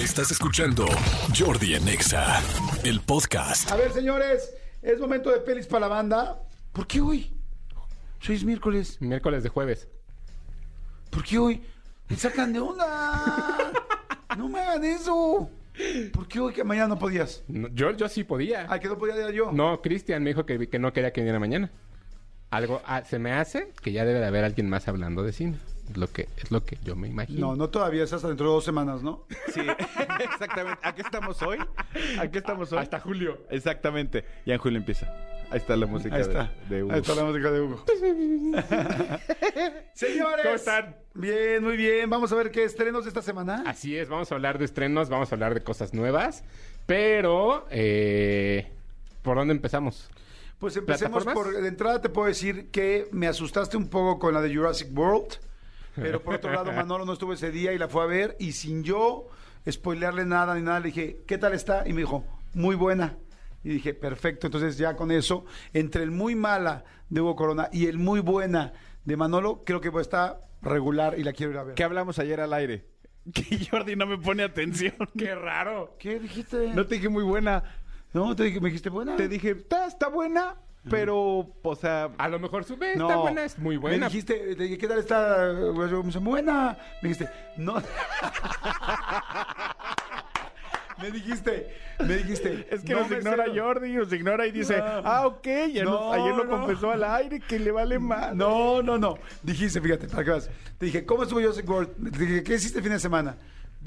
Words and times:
Estás 0.00 0.30
escuchando 0.30 0.86
Jordi 1.38 1.74
en 1.74 1.86
Exa, 1.86 2.40
el 2.84 3.00
podcast. 3.02 3.70
A 3.70 3.76
ver, 3.76 3.92
señores, 3.92 4.50
es 4.80 4.98
momento 4.98 5.28
de 5.28 5.40
pelis 5.40 5.66
para 5.66 5.80
la 5.80 5.88
banda. 5.88 6.40
¿Por 6.72 6.86
qué 6.86 7.02
hoy? 7.02 7.30
Hoy 8.26 8.34
es 8.34 8.42
miércoles. 8.42 8.96
Miércoles 9.02 9.42
de 9.42 9.50
jueves. 9.50 9.88
¿Por 11.10 11.22
qué 11.22 11.38
hoy? 11.38 11.62
Me 12.08 12.16
sacan 12.16 12.52
de 12.52 12.60
onda. 12.60 13.72
No 14.38 14.48
me 14.48 14.60
hagan 14.60 14.84
eso. 14.84 15.50
¿Por 16.14 16.28
qué 16.28 16.38
hoy 16.40 16.54
que 16.54 16.64
mañana 16.64 16.88
no 16.88 16.98
podías? 16.98 17.42
No, 17.48 17.68
yo, 17.68 17.90
yo 17.90 18.08
sí 18.08 18.24
podía. 18.24 18.66
Ay, 18.70 18.80
que 18.80 18.88
no 18.88 18.96
podía 18.96 19.16
era 19.16 19.32
yo. 19.32 19.50
No, 19.52 19.82
Cristian 19.82 20.22
me 20.22 20.30
dijo 20.30 20.46
que, 20.46 20.68
que 20.68 20.78
no 20.78 20.92
quería 20.92 21.12
que 21.12 21.20
viniera 21.20 21.40
mañana. 21.40 21.70
Algo 22.48 22.80
ah, 22.86 23.02
se 23.04 23.18
me 23.18 23.32
hace 23.32 23.72
que 23.82 23.92
ya 23.92 24.04
debe 24.04 24.20
de 24.20 24.26
haber 24.26 24.44
alguien 24.44 24.70
más 24.70 24.88
hablando 24.88 25.24
de 25.24 25.32
cine. 25.32 25.58
Es 25.90 25.96
lo 25.96 26.06
que, 26.06 26.28
es 26.36 26.50
lo 26.50 26.64
que 26.64 26.78
yo 26.84 26.94
me 26.96 27.08
imagino. 27.08 27.48
No, 27.48 27.56
no 27.56 27.68
todavía, 27.68 28.04
es 28.04 28.12
hasta 28.12 28.28
dentro 28.28 28.46
de 28.46 28.52
dos 28.54 28.64
semanas, 28.64 29.02
¿no? 29.02 29.24
Sí, 29.52 29.60
exactamente. 30.20 30.78
¿A 30.82 30.94
qué 30.94 31.02
estamos 31.02 31.42
hoy? 31.42 31.58
¿A 32.18 32.28
qué 32.30 32.38
estamos 32.38 32.72
hoy? 32.72 32.78
Hasta 32.78 33.00
julio. 33.00 33.38
Exactamente. 33.50 34.24
Ya 34.46 34.54
en 34.54 34.60
julio 34.60 34.78
empieza. 34.78 35.12
Ahí 35.50 35.58
está 35.58 35.74
la 35.76 35.86
música 35.86 36.14
Ahí 36.14 36.22
de- 36.22 36.28
está. 36.28 36.52
de, 36.68 36.84
Hugo. 36.84 36.92
Ahí 36.92 37.00
está 37.00 37.14
la 37.16 37.24
música 37.24 37.50
de 37.50 37.60
Hugo. 37.60 37.84
Señores. 39.94 40.44
¿Cómo 40.44 40.54
están? 40.54 40.96
Bien, 41.14 41.62
muy 41.62 41.76
bien. 41.76 42.08
Vamos 42.08 42.30
a 42.32 42.36
ver 42.36 42.50
qué 42.52 42.62
estrenos 42.64 43.04
de 43.04 43.08
esta 43.08 43.22
semana. 43.22 43.64
Así 43.66 43.96
es, 43.96 44.08
vamos 44.08 44.30
a 44.30 44.34
hablar 44.36 44.58
de 44.58 44.64
estrenos, 44.64 45.08
vamos 45.08 45.32
a 45.32 45.34
hablar 45.34 45.54
de 45.54 45.62
cosas 45.62 45.92
nuevas. 45.92 46.44
Pero, 46.86 47.66
eh, 47.70 48.70
¿por 49.22 49.36
dónde 49.36 49.52
empezamos? 49.54 50.08
Pues 50.60 50.76
empecemos 50.76 51.24
por... 51.24 51.52
De 51.52 51.66
entrada 51.68 52.00
te 52.00 52.10
puedo 52.10 52.28
decir 52.28 52.70
que 52.70 53.08
me 53.12 53.26
asustaste 53.26 53.76
un 53.76 53.88
poco 53.88 54.18
con 54.18 54.34
la 54.34 54.40
de 54.42 54.54
Jurassic 54.54 54.96
World. 54.96 55.38
Pero 55.94 56.22
por 56.22 56.34
otro 56.34 56.52
lado, 56.52 56.72
Manolo 56.72 57.04
no 57.04 57.12
estuvo 57.12 57.32
ese 57.32 57.50
día 57.50 57.72
y 57.72 57.78
la 57.78 57.88
fue 57.88 58.02
a 58.02 58.06
ver. 58.06 58.36
Y 58.38 58.52
sin 58.52 58.82
yo 58.82 59.28
spoilearle 59.70 60.24
nada 60.24 60.54
ni 60.54 60.62
nada, 60.62 60.80
le 60.80 60.86
dije, 60.86 61.22
¿qué 61.26 61.38
tal 61.38 61.52
está? 61.52 61.86
Y 61.86 61.92
me 61.92 62.00
dijo, 62.00 62.24
muy 62.54 62.74
buena. 62.74 63.16
Y 63.62 63.70
dije, 63.70 63.94
perfecto. 63.94 64.46
Entonces 64.46 64.78
ya 64.78 64.96
con 64.96 65.10
eso, 65.10 65.44
entre 65.72 66.02
el 66.02 66.10
muy 66.10 66.34
mala 66.34 66.84
de 67.08 67.20
Hugo 67.20 67.36
Corona 67.36 67.68
y 67.72 67.86
el 67.86 67.98
muy 67.98 68.20
buena 68.20 68.72
de 69.04 69.16
Manolo, 69.16 69.62
creo 69.64 69.80
que 69.80 69.90
pues, 69.90 70.06
está 70.06 70.40
regular 70.62 71.18
y 71.18 71.24
la 71.24 71.32
quiero 71.32 71.52
ir 71.52 71.58
a 71.58 71.64
ver. 71.64 71.74
¿Qué 71.74 71.84
hablamos 71.84 72.18
ayer 72.18 72.40
al 72.40 72.52
aire? 72.52 72.86
Que 73.34 73.64
Jordi 73.70 73.96
no 73.96 74.06
me 74.06 74.16
pone 74.16 74.42
atención. 74.42 74.94
¡Qué 75.18 75.34
raro! 75.34 75.96
¿Qué 75.98 76.18
dijiste? 76.18 76.72
No 76.74 76.86
te 76.86 76.94
dije 76.96 77.08
muy 77.08 77.22
buena. 77.22 77.62
No, 78.12 78.34
te 78.34 78.44
dije, 78.44 78.60
me 78.60 78.68
dijiste 78.68 78.88
buena. 78.88 79.14
Te 79.16 79.28
dije, 79.28 79.50
está, 79.50 79.86
está 79.86 80.08
buena, 80.08 80.56
pero, 80.88 81.52
o 81.62 81.76
sea, 81.76 82.10
A 82.16 82.28
lo 82.28 82.38
mejor 82.38 82.64
sube, 82.64 82.96
No, 82.96 83.08
está 83.08 83.20
buena, 83.20 83.44
es 83.44 83.58
muy 83.58 83.76
buena. 83.76 83.98
Me 83.98 84.06
dijiste, 84.06 84.54
dije, 84.54 84.78
¿qué 84.78 84.88
tal 84.88 84.98
está? 84.98 85.52
Yo, 85.52 85.74
me 85.74 86.06
dice, 86.06 86.18
buena. 86.18 86.78
Me 87.02 87.08
dijiste, 87.10 87.30
no. 87.58 87.74
me 91.02 91.10
dijiste, 91.10 91.74
me 92.00 92.14
dijiste. 92.16 92.66
es 92.70 92.82
que 92.82 92.92
no 92.92 93.00
nos 93.00 93.10
me 93.10 93.16
ignora 93.18 93.44
sé- 93.46 93.58
Jordi, 93.58 93.92
nos 93.94 94.12
ignora 94.12 94.46
y 94.46 94.52
dice, 94.52 94.76
No. 94.78 94.84
ah, 95.04 95.26
ok, 95.26 95.46
ya 95.72 95.84
nos- 95.84 95.92
No, 96.00 96.12
ayer 96.12 96.34
lo 96.34 96.44
no. 96.44 96.50
confesó 96.50 96.90
al 96.90 97.04
aire 97.04 97.40
que 97.40 97.58
le 97.58 97.70
vale 97.70 97.98
más. 97.98 98.34
No, 98.34 98.82
no, 98.82 98.98
no. 98.98 99.18
Dijiste, 99.42 99.80
fíjate, 99.80 100.08
para 100.08 100.24
que 100.24 100.30
veas. 100.30 100.50
Te 100.78 100.86
dije, 100.86 101.06
¿cómo 101.06 101.22
estuvo 101.22 101.40
Jurassic 101.40 101.68
World? 101.68 102.12
Te 102.12 102.18
dije, 102.18 102.42
¿qué 102.42 102.54
hiciste 102.54 102.78
el 102.78 102.84
fin 102.84 102.92
de 102.92 102.98
semana? 103.00 103.36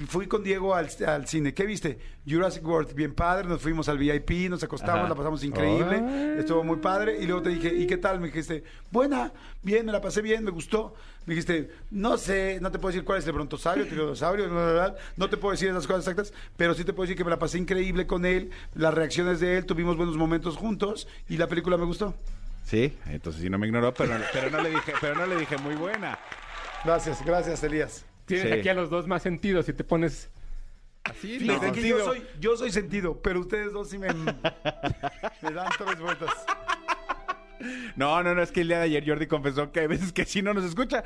Fui 0.07 0.25
con 0.25 0.43
Diego 0.43 0.73
al, 0.73 0.89
al 1.05 1.27
cine. 1.27 1.53
¿Qué 1.53 1.67
viste? 1.67 1.99
Jurassic 2.27 2.65
World, 2.65 2.95
bien 2.95 3.13
padre. 3.13 3.47
Nos 3.47 3.61
fuimos 3.61 3.87
al 3.89 3.99
VIP, 3.99 4.49
nos 4.49 4.63
acostamos, 4.63 5.01
Ajá. 5.01 5.09
la 5.09 5.15
pasamos 5.15 5.43
increíble. 5.43 5.97
Ay. 5.97 6.39
Estuvo 6.39 6.63
muy 6.63 6.77
padre. 6.77 7.19
Y 7.21 7.25
luego 7.27 7.43
te 7.43 7.49
dije, 7.49 7.71
¿y 7.71 7.85
qué 7.85 7.97
tal? 7.97 8.19
Me 8.19 8.27
dijiste, 8.27 8.63
buena, 8.89 9.31
bien, 9.61 9.85
me 9.85 9.91
la 9.91 10.01
pasé 10.01 10.23
bien, 10.23 10.43
me 10.43 10.49
gustó. 10.49 10.95
Me 11.27 11.35
dijiste, 11.35 11.69
no 11.91 12.17
sé, 12.17 12.57
no 12.59 12.71
te 12.71 12.79
puedo 12.79 12.91
decir 12.91 13.05
cuál 13.05 13.19
es 13.19 13.27
el 13.27 13.33
brontosaurio, 13.33 13.83
el 13.83 14.49
bla, 14.49 14.71
bla. 14.73 14.95
no 15.15 15.29
te 15.29 15.37
puedo 15.37 15.51
decir 15.51 15.69
esas 15.69 15.85
cosas 15.85 16.07
exactas, 16.07 16.33
pero 16.57 16.73
sí 16.73 16.83
te 16.83 16.91
puedo 16.91 17.05
decir 17.05 17.15
que 17.15 17.23
me 17.23 17.29
la 17.29 17.39
pasé 17.39 17.59
increíble 17.59 18.07
con 18.07 18.25
él, 18.25 18.49
las 18.73 18.93
reacciones 18.93 19.39
de 19.39 19.57
él, 19.57 19.65
tuvimos 19.65 19.95
buenos 19.95 20.17
momentos 20.17 20.57
juntos 20.57 21.07
y 21.29 21.37
la 21.37 21.47
película 21.47 21.77
me 21.77 21.85
gustó. 21.85 22.13
Sí, 22.65 22.97
entonces 23.05 23.41
sí 23.41 23.49
no 23.49 23.57
me 23.57 23.67
ignoró, 23.67 23.93
pero, 23.93 24.15
pero 24.33 24.49
no 24.49 24.61
le 24.61 24.71
dije, 24.71 24.93
pero 24.99 25.15
no 25.15 25.27
le 25.27 25.37
dije 25.37 25.55
muy 25.57 25.75
buena. 25.75 26.17
Gracias, 26.83 27.23
gracias, 27.23 27.63
Elías. 27.63 28.05
Tienes 28.25 28.47
Sí. 28.47 28.53
aquí 28.59 28.69
a 28.69 28.73
los 28.73 28.89
dos 28.89 29.07
más 29.07 29.21
sentidos 29.21 29.67
y 29.69 29.73
te 29.73 29.83
pones 29.83 30.29
así. 31.03 31.39
Fíjate 31.39 31.67
no. 31.67 31.73
que 31.73 31.87
yo 31.87 31.99
soy, 32.05 32.23
yo 32.39 32.55
soy 32.57 32.71
sentido, 32.71 33.21
pero 33.21 33.39
ustedes 33.41 33.73
dos 33.73 33.89
sí 33.89 33.97
me, 33.97 34.07
me 34.13 35.51
dan 35.51 35.67
tres 35.77 35.99
vueltas. 35.99 36.29
No, 37.95 38.21
no, 38.23 38.35
no, 38.35 38.41
es 38.41 38.51
que 38.51 38.61
el 38.61 38.67
día 38.67 38.77
de 38.79 38.85
ayer 38.85 39.07
Jordi 39.07 39.27
confesó 39.27 39.71
que 39.71 39.81
hay 39.81 39.87
veces 39.87 40.11
que 40.11 40.25
sí 40.25 40.41
no 40.41 40.53
nos 40.53 40.65
escucha, 40.65 41.01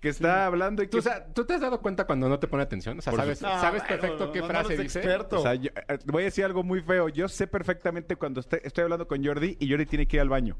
que 0.00 0.08
está 0.10 0.44
hablando 0.46 0.82
y 0.82 0.86
que... 0.86 0.90
¿Tú, 0.90 0.98
o 0.98 1.02
sea, 1.02 1.24
¿Tú 1.26 1.44
te 1.46 1.54
has 1.54 1.60
dado 1.60 1.80
cuenta 1.80 2.04
cuando 2.04 2.28
no 2.28 2.38
te 2.38 2.48
pone 2.48 2.62
atención? 2.62 2.98
O 2.98 3.02
sea, 3.02 3.12
Por 3.12 3.20
¿sabes, 3.20 3.38
sabes 3.38 3.82
Ah, 3.82 3.86
perfecto 3.88 4.30
qué 4.32 4.40
no, 4.40 4.46
frase 4.46 4.76
dice? 4.76 4.98
experto. 4.98 5.38
O 5.38 5.42
sea, 5.42 5.54
yo, 5.54 5.70
eh, 5.88 5.98
voy 6.06 6.22
a 6.22 6.24
decir 6.26 6.44
algo 6.44 6.62
muy 6.64 6.82
feo. 6.82 7.08
Yo 7.08 7.28
sé 7.28 7.46
perfectamente 7.46 8.16
cuando 8.16 8.40
estoy, 8.40 8.60
estoy 8.62 8.82
hablando 8.84 9.06
con 9.08 9.24
Jordi 9.24 9.56
y 9.58 9.70
Jordi 9.70 9.86
tiene 9.86 10.06
que 10.06 10.16
ir 10.16 10.20
al 10.20 10.28
baño. 10.28 10.56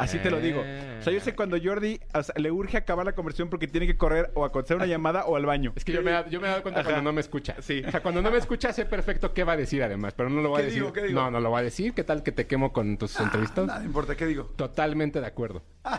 Así 0.00 0.18
te 0.18 0.30
lo 0.30 0.40
digo. 0.40 0.60
O 0.98 1.02
sea, 1.02 1.12
yo 1.12 1.20
sé 1.20 1.34
cuando 1.34 1.56
Jordi 1.62 2.00
o 2.14 2.22
sea, 2.22 2.34
le 2.38 2.50
urge 2.50 2.76
acabar 2.76 3.04
la 3.06 3.12
conversación 3.12 3.48
porque 3.50 3.68
tiene 3.68 3.86
que 3.86 3.96
correr 3.96 4.30
o 4.34 4.44
a 4.44 4.50
contestar 4.52 4.76
una 4.78 4.86
llamada 4.86 5.24
o 5.26 5.36
al 5.36 5.46
baño. 5.46 5.72
Es 5.76 5.84
que 5.84 5.92
yo 5.92 6.02
me, 6.02 6.10
he- 6.18 6.24
yo 6.30 6.40
me 6.40 6.46
he 6.46 6.50
dado 6.50 6.62
cuenta 6.62 6.80
Ajá. 6.80 6.90
cuando 6.90 7.10
no 7.10 7.12
me 7.14 7.20
escucha. 7.20 7.56
Sí. 7.60 7.82
O 7.86 7.90
sea, 7.90 8.00
cuando 8.02 8.20
no 8.22 8.30
me 8.30 8.38
escucha 8.38 8.72
sé 8.72 8.84
perfecto 8.86 9.32
qué 9.34 9.44
va 9.44 9.52
a 9.52 9.56
decir 9.56 9.82
además, 9.82 10.14
pero 10.16 10.28
no 10.30 10.40
lo 10.42 10.48
voy 10.50 10.58
a 10.58 10.60
¿Qué 10.62 10.66
decir. 10.66 10.82
digo? 10.82 10.92
¿Qué 10.92 11.02
digo? 11.02 11.20
No, 11.20 11.30
no 11.30 11.40
lo 11.40 11.50
voy 11.50 11.60
a 11.60 11.62
decir. 11.64 11.92
¿Qué 11.94 12.04
tal 12.04 12.22
que 12.22 12.32
te 12.32 12.46
quemo 12.46 12.72
con 12.72 12.96
tus 12.98 13.18
entrevistas? 13.20 13.66
Nada 13.66 13.84
importa, 13.84 14.16
¿qué 14.16 14.26
digo? 14.26 14.44
Totalmente 14.56 15.20
de 15.20 15.26
acuerdo. 15.26 15.62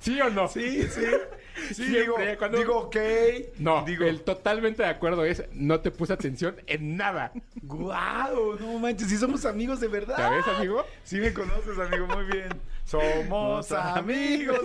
¿Sí 0.00 0.20
o 0.20 0.30
no? 0.30 0.48
Sí, 0.48 0.82
sí. 0.88 1.02
Sí, 1.72 1.84
digo, 1.86 2.16
cuando- 2.38 2.58
digo, 2.58 2.76
ok. 2.78 2.96
No, 3.58 3.84
digo, 3.84 4.04
el 4.04 4.22
totalmente 4.22 4.82
de 4.82 4.88
acuerdo 4.88 5.24
es 5.24 5.44
no 5.52 5.80
te 5.80 5.90
puse 5.90 6.12
atención 6.12 6.56
en 6.66 6.96
nada. 6.96 7.32
guau, 7.62 8.58
no 8.58 8.78
manches, 8.78 9.08
sí 9.08 9.16
somos 9.16 9.44
amigos 9.46 9.80
de 9.80 9.88
verdad. 9.88 10.16
¿Ya 10.18 10.30
ves, 10.30 10.46
amigo? 10.48 10.84
Sí 11.04 11.18
me 11.20 11.32
conoces, 11.32 11.78
amigo, 11.78 12.06
muy 12.06 12.24
bien. 12.26 12.48
Somos 12.84 13.70
amigos. 13.72 14.58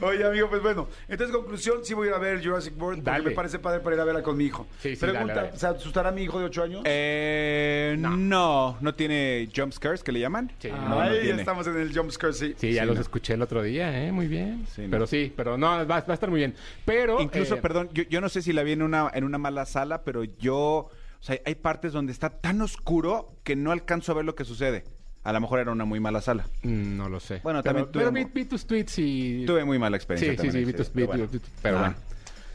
Oye, 0.00 0.24
amigo, 0.24 0.48
pues 0.48 0.62
bueno. 0.62 0.88
Entonces, 1.08 1.34
conclusión, 1.34 1.84
sí 1.84 1.92
voy 1.94 2.06
a 2.06 2.10
ir 2.10 2.14
a 2.14 2.18
ver 2.18 2.42
Jurassic 2.42 2.80
World 2.80 3.02
porque 3.02 3.10
Dale. 3.18 3.24
me 3.30 3.34
parece 3.34 3.58
padre 3.58 3.80
para 3.80 3.96
ir 3.96 4.00
a 4.00 4.04
verla 4.04 4.22
con 4.22 4.36
mi 4.36 4.44
hijo. 4.46 4.66
Sí, 4.80 4.94
sí, 4.94 5.00
Pregunta, 5.00 5.34
dale, 5.34 5.48
dale. 5.48 5.58
¿se 5.58 5.66
asustará 5.66 6.10
mi 6.12 6.22
hijo 6.22 6.38
de 6.38 6.46
8 6.46 6.62
años? 6.62 6.82
Eh, 6.84 7.96
no. 7.98 8.76
no, 8.80 8.94
tiene 8.94 9.48
jump 9.54 9.72
scares 9.72 10.02
que 10.02 10.12
le 10.12 10.20
llaman. 10.20 10.52
Sí. 10.60 10.68
no, 10.70 10.88
no 10.88 11.00
Ay, 11.00 11.20
tiene. 11.22 11.40
estamos 11.40 11.66
en 11.66 11.76
el 11.78 11.96
jumpscare, 11.96 12.32
sí. 12.32 12.54
Sí, 12.56 12.72
ya 12.72 12.82
Sí, 12.82 12.86
los 12.86 12.96
no. 12.96 13.02
escuché 13.02 13.34
el 13.34 13.42
otro 13.42 13.62
día, 13.62 14.06
¿eh? 14.06 14.12
Muy 14.12 14.26
bien. 14.28 14.64
Sí, 14.74 14.82
no. 14.82 14.90
Pero 14.90 15.06
sí, 15.06 15.21
pero 15.30 15.56
no, 15.58 15.66
va, 15.68 15.84
va 15.84 15.96
a 16.08 16.14
estar 16.14 16.30
muy 16.30 16.38
bien. 16.40 16.54
Pero. 16.84 17.20
Incluso, 17.20 17.54
eh, 17.56 17.60
perdón, 17.62 17.88
yo, 17.92 18.02
yo 18.04 18.20
no 18.20 18.28
sé 18.28 18.42
si 18.42 18.52
la 18.52 18.62
vi 18.62 18.72
en 18.72 18.82
una, 18.82 19.10
en 19.12 19.24
una 19.24 19.38
mala 19.38 19.64
sala, 19.66 20.02
pero 20.02 20.24
yo, 20.24 20.58
o 20.58 20.90
sea, 21.20 21.38
hay 21.44 21.54
partes 21.54 21.92
donde 21.92 22.12
está 22.12 22.30
tan 22.30 22.60
oscuro 22.62 23.32
que 23.44 23.56
no 23.56 23.70
alcanzo 23.72 24.12
a 24.12 24.14
ver 24.16 24.24
lo 24.24 24.34
que 24.34 24.44
sucede. 24.44 24.84
A 25.24 25.32
lo 25.32 25.40
mejor 25.40 25.60
era 25.60 25.70
una 25.70 25.84
muy 25.84 26.00
mala 26.00 26.20
sala. 26.20 26.46
mm, 26.62 26.96
No 26.96 27.08
lo 27.08 27.20
sé. 27.20 27.40
Bueno, 27.44 27.62
pero, 27.62 27.74
también 27.74 27.92
tuve 27.92 28.02
Pero 28.10 28.12
vi, 28.12 28.24
vi 28.32 28.44
tus 28.44 28.66
tweets 28.66 28.98
y. 28.98 29.44
Tuve 29.46 29.64
muy 29.64 29.78
mala 29.78 29.96
Sí, 29.96 29.98
experiencia. 29.98 30.32
sí, 30.32 30.36
sí, 30.36 30.46
también, 30.48 30.66
vi 30.66 30.72
tus 30.72 30.88
pero 30.88 31.06
vi- 31.06 31.06
bueno. 31.06 31.28
vi- 31.32 31.40
Pero 31.62 31.76
Ah. 31.76 31.80
bueno. 31.80 31.94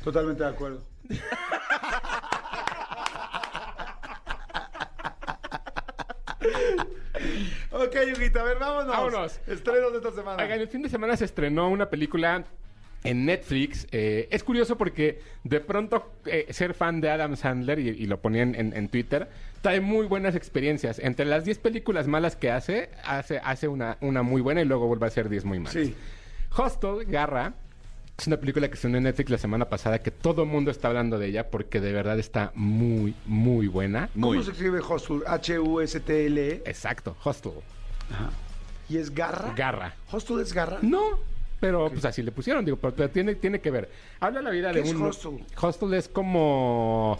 Totalmente 0.03 0.43
de 0.43 0.49
acuerdo. 0.49 0.83
ok, 7.83 7.95
Yuguita, 8.13 8.41
a 8.41 8.43
ver, 8.43 8.59
vámonos. 8.59 8.87
Vámonos. 8.87 9.39
Estrenos 9.47 9.91
de 9.91 9.97
esta 9.97 10.11
semana. 10.11 10.43
Oigan, 10.43 10.59
el 10.59 10.67
fin 10.67 10.81
de 10.81 10.89
semana 10.89 11.15
se 11.17 11.25
estrenó 11.25 11.69
una 11.69 11.89
película 11.89 12.43
en 13.03 13.25
Netflix. 13.25 13.87
Eh, 13.91 14.27
es 14.31 14.43
curioso 14.43 14.77
porque 14.77 15.21
de 15.43 15.59
pronto 15.59 16.11
eh, 16.25 16.47
ser 16.49 16.73
fan 16.73 17.01
de 17.01 17.09
Adam 17.09 17.35
Sandler, 17.35 17.79
y, 17.79 17.89
y 17.89 18.05
lo 18.05 18.19
ponían 18.19 18.55
en, 18.55 18.75
en 18.75 18.89
Twitter, 18.89 19.27
trae 19.61 19.79
muy 19.81 20.07
buenas 20.07 20.35
experiencias. 20.35 20.99
Entre 20.99 21.25
las 21.25 21.45
10 21.45 21.59
películas 21.59 22.07
malas 22.07 22.35
que 22.35 22.51
hace, 22.51 22.89
hace, 23.03 23.39
hace 23.43 23.67
una, 23.67 23.97
una 24.01 24.23
muy 24.23 24.41
buena 24.41 24.61
y 24.61 24.65
luego 24.65 24.87
vuelve 24.87 25.05
a 25.05 25.07
hacer 25.07 25.29
10 25.29 25.45
muy 25.45 25.59
malas. 25.59 25.73
Sí. 25.73 25.95
Hostel, 26.55 27.05
Garra, 27.05 27.53
es 28.17 28.25
una 28.27 28.37
película 28.37 28.67
que 28.67 28.73
se 28.73 28.79
estrenó 28.79 28.97
en 28.97 29.03
Netflix 29.03 29.29
la 29.29 29.37
semana 29.37 29.69
pasada 29.69 29.99
que 30.01 30.09
todo 30.09 30.43
el 30.43 30.49
mundo 30.49 30.71
está 30.71 30.87
hablando 30.87 31.19
de 31.19 31.27
ella 31.27 31.51
porque 31.51 31.79
de 31.79 31.93
verdad 31.93 32.17
está 32.17 32.51
muy, 32.55 33.13
muy 33.25 33.67
buena. 33.67 34.09
¿Cómo 34.19 34.41
se 34.41 34.51
escribe 34.51 34.79
Hostel? 34.79 35.21
H-U-S-T-L-E. 35.27 36.63
Exacto, 36.65 37.15
Hostel. 37.23 37.53
¿Y 38.89 38.97
es 38.97 39.13
garra? 39.13 39.53
Garra. 39.55 39.93
¿Hostel 40.11 40.39
es 40.39 40.51
garra? 40.51 40.79
No, 40.81 41.19
pero 41.59 41.89
pues 41.91 42.05
así 42.05 42.23
le 42.23 42.31
pusieron, 42.31 42.65
digo, 42.65 42.77
pero, 42.77 42.95
pero 42.95 43.09
tiene, 43.09 43.35
tiene 43.35 43.59
que 43.61 43.69
ver. 43.69 43.89
Habla 44.19 44.41
la 44.41 44.49
vida 44.49 44.71
¿Qué 44.71 44.81
de 44.81 44.89
es 44.89 44.95
un... 44.95 45.03
hostel? 45.03 45.45
Hostel 45.61 45.93
es 45.93 46.07
como... 46.07 47.19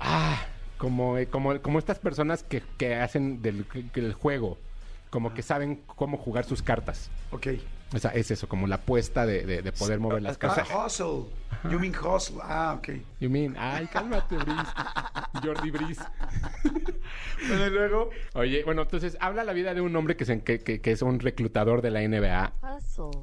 Ah, 0.00 0.44
como, 0.76 1.16
eh, 1.16 1.26
como, 1.26 1.60
como 1.60 1.78
estas 1.78 1.98
personas 1.98 2.42
que, 2.42 2.62
que 2.76 2.94
hacen 2.96 3.40
del, 3.42 3.66
del 3.94 4.12
juego, 4.12 4.58
como 5.10 5.32
que 5.32 5.42
saben 5.42 5.80
cómo 5.86 6.18
jugar 6.18 6.44
sus 6.44 6.62
cartas. 6.62 7.10
Ok. 7.32 7.48
O 7.94 7.98
sea, 7.98 8.10
es 8.10 8.30
eso, 8.30 8.48
como 8.48 8.66
la 8.66 8.76
apuesta 8.76 9.24
de, 9.24 9.46
de- 9.46 9.62
de 9.62 9.72
poder 9.72 9.98
mover 9.98 10.20
las 10.22 10.36
Ah, 10.36 10.38
cartas. 10.38 10.68
hustle. 10.70 11.24
You 11.70 11.78
mean 11.80 11.94
hustle. 11.96 12.38
Ah, 12.42 12.74
ok. 12.78 12.88
You 13.20 13.30
mean, 13.30 13.56
ay, 13.58 13.86
cálmate, 13.86 14.36
Brice. 14.36 14.72
Jordi 15.42 15.70
Brice. 15.70 16.02
Bueno, 17.48 17.66
y 17.66 17.70
luego... 17.70 18.10
Oye, 18.34 18.62
bueno, 18.64 18.82
entonces 18.82 19.16
habla 19.20 19.42
la 19.44 19.52
vida 19.52 19.72
de 19.74 19.80
un 19.80 19.94
hombre 19.96 20.16
que, 20.16 20.24
se, 20.24 20.42
que, 20.42 20.58
que- 20.60 20.80
que 20.80 20.92
es 20.92 21.00
un 21.02 21.18
reclutador 21.20 21.80
de 21.82 21.90
la 21.90 22.00
NBA. 22.06 22.52
Hustle. 22.76 23.22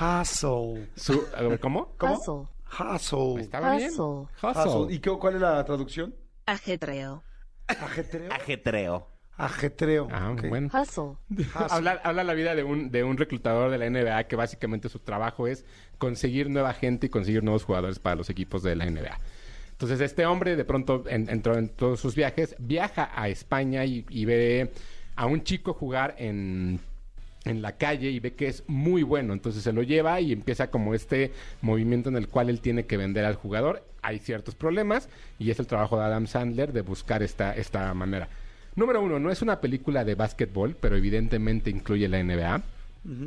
Hustle. 0.00 0.88
Su, 0.94 1.26
ver, 1.38 1.58
¿Cómo? 1.60 1.94
¿Cómo? 1.98 2.14
Hustle. 2.14 2.46
Hustle. 2.78 3.40
¿Estaba 3.42 3.76
bien? 3.76 3.90
Hustle. 3.90 4.28
Hustle. 4.42 4.62
Hustle. 4.82 4.94
¿Y 4.94 4.98
qué, 5.00 5.10
cuál 5.18 5.34
es 5.36 5.40
la 5.40 5.64
traducción? 5.64 6.14
Ajetreo. 6.46 7.22
Ajetreo. 7.66 8.32
Ajetreo. 8.32 9.08
Ajetreo. 9.36 10.08
Ah, 10.10 10.30
Ok. 10.32 10.48
bueno. 10.48 10.68
Hustle. 10.72 11.16
Habla, 11.54 12.00
habla 12.04 12.24
la 12.24 12.34
vida 12.34 12.54
de 12.54 12.64
un, 12.64 12.90
de 12.90 13.04
un 13.04 13.16
reclutador 13.16 13.70
de 13.70 13.78
la 13.78 13.88
NBA 13.90 14.24
que 14.24 14.36
básicamente 14.36 14.88
su 14.88 14.98
trabajo 14.98 15.46
es 15.46 15.64
conseguir 15.98 16.48
nueva 16.50 16.72
gente 16.72 17.06
y 17.06 17.10
conseguir 17.10 17.42
nuevos 17.44 17.64
jugadores 17.64 17.98
para 17.98 18.16
los 18.16 18.30
equipos 18.30 18.62
de 18.62 18.76
la 18.76 18.86
NBA. 18.86 19.18
Entonces 19.72 20.00
este 20.00 20.24
hombre 20.24 20.56
de 20.56 20.64
pronto 20.64 21.04
en- 21.08 21.28
entró 21.28 21.56
en 21.58 21.68
todos 21.68 22.00
sus 22.00 22.14
viajes, 22.14 22.56
viaja 22.58 23.10
a 23.14 23.28
España 23.28 23.84
y, 23.84 24.06
y 24.08 24.24
ve 24.24 24.70
a 25.16 25.26
un 25.26 25.42
chico 25.44 25.74
jugar 25.74 26.14
en, 26.18 26.80
en 27.44 27.60
la 27.62 27.72
calle 27.76 28.10
y 28.10 28.18
ve 28.20 28.32
que 28.34 28.48
es 28.48 28.64
muy 28.66 29.02
bueno. 29.02 29.34
Entonces 29.34 29.62
se 29.62 29.72
lo 29.72 29.82
lleva 29.82 30.18
y 30.20 30.32
empieza 30.32 30.70
como 30.70 30.94
este 30.94 31.30
movimiento 31.60 32.08
en 32.08 32.16
el 32.16 32.28
cual 32.28 32.48
él 32.48 32.60
tiene 32.62 32.86
que 32.86 32.96
vender 32.96 33.26
al 33.26 33.34
jugador. 33.34 33.84
Hay 34.00 34.18
ciertos 34.18 34.54
problemas 34.54 35.10
y 35.38 35.50
es 35.50 35.58
el 35.58 35.66
trabajo 35.66 35.98
de 35.98 36.04
Adam 36.04 36.26
Sandler 36.26 36.72
de 36.72 36.80
buscar 36.80 37.22
esta, 37.22 37.54
esta 37.54 37.92
manera. 37.92 38.28
Número 38.76 39.02
uno, 39.02 39.18
no 39.18 39.30
es 39.30 39.42
una 39.42 39.60
película 39.60 40.04
de 40.04 40.14
básquetbol, 40.14 40.76
pero 40.78 40.96
evidentemente 40.96 41.70
incluye 41.70 42.08
la 42.08 42.22
NBA. 42.22 42.62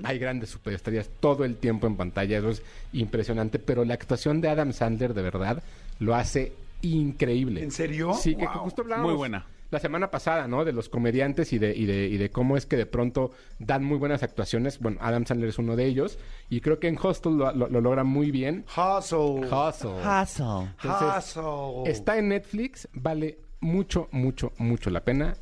Hay 0.04 0.19
grandes 0.19 0.50
superestrellas 0.50 1.10
todo 1.22 1.46
el 1.46 1.56
tiempo 1.56 1.88
en 1.88 1.96
pantalla, 1.96 2.38
eso 2.38 2.50
es 2.50 2.62
impresionante, 2.92 3.60
pero 3.60 3.86
la 3.86 3.94
actuación 3.94 4.42
de 4.42 4.50
Adam 4.50 4.74
Sandler 4.74 5.13
de 5.13 5.22
verdad 5.22 5.63
lo 6.00 6.16
hace 6.16 6.51
increíble. 6.81 7.63
¿En 7.63 7.72
serio? 7.72 8.13
Sí, 8.13 8.36
que 8.36 8.46
justo 8.46 8.81
hablábamos 8.81 9.12
Muy 9.12 9.18
buena. 9.18 9.46
la 9.72 9.80
semana 9.80 10.12
pasada, 10.12 10.48
¿no? 10.50 10.66
De 10.66 10.74
los 10.74 10.90
comediantes 10.90 11.54
y 11.54 11.60
de, 11.60 11.74
y 11.75 11.86
de, 11.86 12.07
y 12.07 12.18
de 12.18 12.30
cómo 12.30 12.57
es 12.57 12.66
que 12.66 12.75
de 12.75 12.86
pronto 12.86 13.31
dan 13.57 13.84
muy 13.86 13.98
buenas 13.98 14.22
actuaciones. 14.22 14.80
Bueno, 14.80 14.98
Adam 15.02 15.25
Sandler 15.25 15.50
es 15.50 15.57
uno 15.60 15.78
de 15.78 15.86
ellos. 15.86 16.18
Y 16.50 16.60
creo 16.60 16.80
que 16.80 16.88
en 16.90 16.98
Hostel 17.02 17.38
lo, 17.38 17.54
lo, 17.54 17.69
lo 17.69 17.80
logra 17.80 18.04
muy 18.04 18.31
bien. 18.31 18.66
Hustle. 18.68 19.45
Hustle. 19.50 19.92
Hustle. 19.92 20.74
Entonces, 20.84 21.38
Hustle. 21.38 21.90
Está 21.92 22.18
en 22.18 22.28
Netflix, 22.30 22.88
vale 22.94 23.38
mucho, 23.62 24.08
mucho, 24.12 24.54
mucho 24.58 24.90
la 24.90 25.02
pena. 25.04 25.36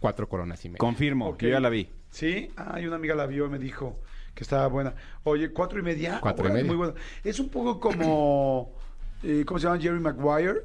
Cuatro 0.00 0.28
coronas 0.28 0.64
y 0.64 0.68
media. 0.68 0.78
Confirmo, 0.78 1.28
Ok. 1.30 1.38
que 1.38 1.46
yo 1.46 1.52
ya 1.52 1.60
la 1.60 1.68
vi. 1.70 1.88
Sí, 2.10 2.50
ah, 2.56 2.80
y 2.80 2.86
una 2.86 2.96
amiga 2.96 3.14
la 3.14 3.26
vio 3.26 3.46
y 3.46 3.48
me 3.50 3.58
dijo 3.58 3.98
que 4.34 4.44
estaba 4.44 4.66
buena. 4.68 4.94
Oye, 5.24 5.50
cuatro 5.52 5.78
y 5.80 5.82
media. 5.82 6.20
Cuatro 6.22 6.44
y 6.44 6.46
Órale, 6.46 6.62
media. 6.62 6.68
Muy 6.68 6.76
buena. 6.76 6.94
Es 7.24 7.40
un 7.40 7.48
poco 7.48 7.80
como, 7.80 8.72
eh, 9.24 9.42
¿cómo 9.44 9.58
se 9.58 9.66
llama? 9.66 9.80
Jerry 9.80 9.98
Maguire. 10.00 10.62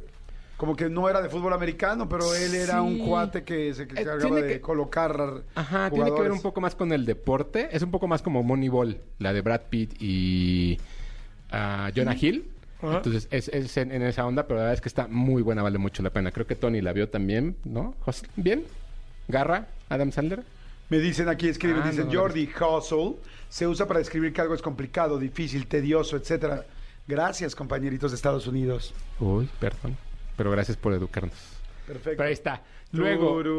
Como 0.56 0.75
que 0.75 0.88
no 0.88 1.10
era 1.10 1.19
de 1.22 1.30
fútbol 1.30 1.51
americano, 1.51 2.07
pero 2.07 2.34
él 2.36 2.54
era 2.54 2.75
Sí. 2.75 2.80
un 2.80 3.00
cuate 3.00 3.44
que 3.44 3.74
se 3.74 3.84
encargaba 3.84 4.19
tiene 4.22 4.42
de 4.44 4.54
que- 4.54 4.62
colocar 4.62 5.44
Ajá, 5.56 5.89
tiene 5.89 5.89
que 5.89 6.00
ver 6.00 6.10
jugadores. 6.12 6.31
un 6.34 6.42
poco 6.44 6.62
más 6.62 6.75
con 6.75 6.94
el 6.94 7.06
deporte. 7.06 7.69
Es 7.75 7.81
un 7.81 7.89
poco 7.92 8.07
más 8.07 8.22
como 8.22 8.44
Moneyball, 8.44 9.01
la 9.18 9.34
de 9.34 9.42
Brad 9.42 9.62
Pitt 9.69 9.96
y 10.00 10.80
ah, 11.51 11.92
Jonah 11.94 12.16
Hill. 12.16 12.51
Ajá. 12.83 12.97
Entonces 12.97 13.27
es, 13.31 13.47
es 13.50 13.77
en, 13.77 13.91
en 13.91 14.01
esa 14.03 14.25
onda, 14.25 14.44
pero 14.45 14.57
la 14.57 14.63
verdad 14.63 14.74
es 14.75 14.81
que 14.81 14.89
está 14.89 15.07
muy 15.07 15.41
buena, 15.41 15.63
vale 15.63 15.77
mucho 15.77 16.03
la 16.03 16.09
pena. 16.12 16.31
Creo 16.31 16.45
que 16.45 16.56
Tony 16.56 16.81
la 16.81 16.94
vio 16.94 17.09
también, 17.09 17.56
¿no? 17.63 17.95
Hustle, 18.06 18.30
¿Bien? 18.35 18.63
¿Garra? 19.27 19.68
¿Adam 19.89 20.12
Sandler? 20.12 20.44
Me 20.89 21.00
dicen 21.00 21.30
aquí, 21.30 21.47
escriben, 21.47 21.81
Ah, 21.83 21.89
dicen 21.89 22.07
no, 22.07 22.13
no, 22.13 22.19
Jordi, 22.19 22.50
hustle, 22.53 23.15
se 23.50 23.65
usa 23.68 23.88
para 23.88 24.00
describir 24.00 24.33
que 24.33 24.41
algo 24.41 24.53
es 24.53 24.62
complicado, 24.62 25.18
difícil, 25.18 25.65
tedioso, 25.68 26.18
etcétera. 26.18 26.65
Gracias, 27.07 27.56
compañeritos 27.56 28.12
de 28.12 28.15
Estados 28.15 28.47
Unidos. 28.47 28.94
Uy, 29.19 29.50
perdón. 29.59 29.97
Pero 30.38 30.51
gracias 30.51 30.77
por 30.77 30.94
educarnos. 30.94 31.33
Perfecto. 31.88 32.18
Pero 32.18 32.24
ahí 32.27 32.33
está. 32.33 32.62
Luego. 32.91 33.41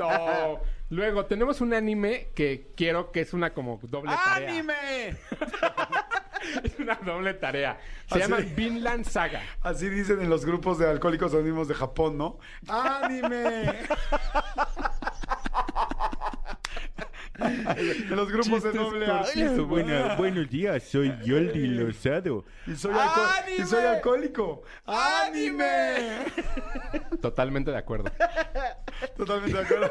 No. 0.00 0.60
Luego 0.90 1.24
tenemos 1.26 1.60
un 1.60 1.72
anime 1.74 2.28
que 2.34 2.68
quiero 2.76 3.10
que 3.10 3.20
es 3.22 3.32
una 3.32 3.50
como 3.50 3.80
doble 3.82 4.12
tarea. 4.12 4.50
¡Anime! 4.50 5.16
Es 6.64 6.78
una 6.78 6.94
doble 6.96 7.34
tarea. 7.34 7.78
Se 8.06 8.14
Así- 8.14 8.20
llama 8.30 8.36
Vinland 8.56 9.04
Saga. 9.06 9.42
Así 9.62 9.88
dicen 9.88 10.20
en 10.20 10.30
los 10.30 10.44
grupos 10.44 10.78
de 10.78 10.88
alcohólicos 10.88 11.32
anónimos 11.34 11.68
de 11.68 11.74
Japón, 11.74 12.16
¿no? 12.18 12.38
¡Anime! 12.68 13.72
en 17.38 18.16
los 18.16 18.30
grupos 18.30 18.62
de 18.62 18.72
doble 18.72 19.06
A. 19.06 19.24
buenos 20.16 20.48
días, 20.48 20.82
soy 20.84 21.12
Yoldi 21.24 21.66
Lozado. 21.66 22.44
Y 22.66 22.74
soy, 22.76 22.94
alco- 22.94 23.28
y 23.58 23.62
soy 23.66 23.84
alcohólico. 23.84 24.62
¡Anime! 24.86 26.26
Totalmente 27.20 27.70
de 27.70 27.78
acuerdo. 27.78 28.10
Totalmente 29.16 29.58
de 29.58 29.64
acuerdo. 29.64 29.90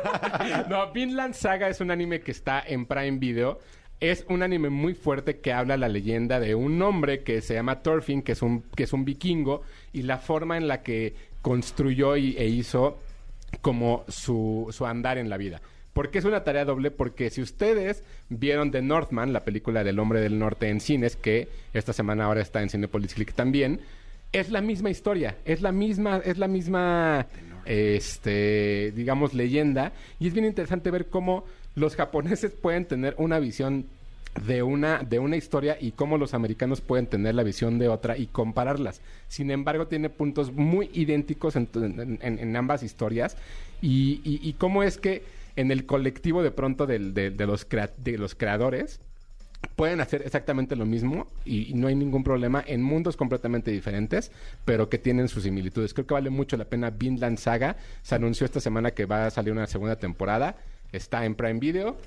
No, 0.69 0.91
Vinland 0.91 1.33
Saga 1.33 1.67
es 1.67 1.81
un 1.81 1.91
anime 1.91 2.21
que 2.21 2.31
está 2.31 2.63
en 2.65 2.85
Prime 2.85 3.17
Video. 3.19 3.59
Es 4.03 4.25
un 4.27 4.43
anime 4.43 4.69
muy 4.69 4.95
fuerte 4.95 5.39
que 5.39 5.53
habla 5.53 5.77
la 5.77 5.87
leyenda 5.87 6.41
de 6.41 6.55
un 6.55 6.81
hombre 6.81 7.23
que 7.23 7.39
se 7.39 7.53
llama 7.53 7.81
Thorfinn, 7.81 8.21
que 8.21 8.33
es 8.33 8.41
un, 8.41 8.63
que 8.75 8.83
es 8.83 8.91
un 8.91 9.05
vikingo, 9.05 9.61
y 9.93 10.01
la 10.01 10.17
forma 10.17 10.57
en 10.57 10.67
la 10.67 10.83
que 10.83 11.15
construyó 11.41 12.17
y, 12.17 12.35
e 12.35 12.47
hizo 12.47 12.99
como 13.61 14.03
su, 14.09 14.67
su 14.71 14.85
andar 14.85 15.17
en 15.17 15.29
la 15.29 15.37
vida. 15.37 15.61
¿Por 15.93 16.11
qué 16.11 16.19
es 16.19 16.25
una 16.25 16.43
tarea 16.43 16.65
doble? 16.65 16.91
Porque 16.91 17.29
si 17.29 17.41
ustedes 17.41 18.03
vieron 18.27 18.71
The 18.71 18.81
Northman, 18.81 19.31
la 19.31 19.45
película 19.45 19.85
del 19.85 19.99
hombre 19.99 20.19
del 20.19 20.37
norte 20.37 20.67
en 20.67 20.81
cines, 20.81 21.15
que 21.15 21.47
esta 21.73 21.93
semana 21.93 22.25
ahora 22.25 22.41
está 22.41 22.61
en 22.61 22.69
Cinepolis 22.69 23.13
Click 23.13 23.31
también, 23.31 23.79
es 24.33 24.49
la 24.49 24.59
misma 24.59 24.89
historia, 24.89 25.37
es 25.45 25.61
la 25.61 25.71
misma, 25.71 26.17
es 26.25 26.37
la 26.37 26.49
misma, 26.49 27.27
este, 27.63 28.91
digamos, 28.91 29.33
leyenda. 29.33 29.93
Y 30.19 30.27
es 30.27 30.33
bien 30.33 30.45
interesante 30.45 30.91
ver 30.91 31.05
cómo 31.05 31.45
los 31.75 31.95
japoneses 31.95 32.51
pueden 32.51 32.85
tener 32.85 33.15
una 33.17 33.39
visión 33.39 33.85
de 34.47 34.63
una, 34.63 35.03
de 35.03 35.19
una 35.19 35.35
historia 35.37 35.77
y 35.79 35.91
cómo 35.91 36.17
los 36.17 36.33
americanos 36.33 36.81
pueden 36.81 37.05
tener 37.05 37.35
la 37.35 37.43
visión 37.43 37.77
de 37.77 37.87
otra 37.87 38.17
y 38.17 38.25
compararlas. 38.27 38.99
Sin 39.27 39.51
embargo, 39.51 39.87
tiene 39.87 40.09
puntos 40.09 40.51
muy 40.51 40.89
idénticos 40.93 41.55
en, 41.55 41.67
en- 41.75 42.39
en- 42.39 42.55
ambas 42.55 42.81
historias 42.81 43.37
y, 43.81 44.21
y- 44.23 44.39
y 44.41 44.53
cómo 44.53 44.81
es 44.81 44.97
que 44.97 45.21
en 45.55 45.69
el 45.71 45.85
colectivo 45.85 46.41
de 46.41 46.49
pronto 46.49 46.87
de, 46.87 46.97
los, 46.99 47.67
de 47.69 48.17
los 48.17 48.33
creadores 48.35 48.99
pueden 49.75 50.01
hacer 50.01 50.23
exactamente 50.23 50.75
lo 50.75 50.85
mismo 50.85 51.27
y, 51.45 51.69
y 51.69 51.73
no 51.75 51.87
hay 51.87 51.95
ningún 51.95 52.23
problema 52.23 52.63
en 52.65 52.81
mundos 52.81 53.15
completamente 53.15 53.69
diferentes, 53.69 54.31
pero 54.65 54.89
que 54.89 54.97
tienen 54.97 55.27
sus 55.27 55.43
similitudes. 55.43 55.93
Creo 55.93 56.07
que 56.07 56.13
vale 56.15 56.31
mucho 56.31 56.57
la 56.57 56.65
pena 56.65 56.89
Vinland 56.89 57.37
Saga. 57.37 57.77
Se 58.01 58.15
anunció 58.15 58.45
esta 58.45 58.59
semana 58.59 58.91
que 58.91 59.05
va 59.05 59.27
a 59.27 59.29
salir 59.29 59.53
una 59.53 59.67
segunda 59.67 59.95
temporada. 59.95 60.57
Está 60.93 61.25
en 61.25 61.35
Prime 61.35 61.59
Video. 61.59 61.97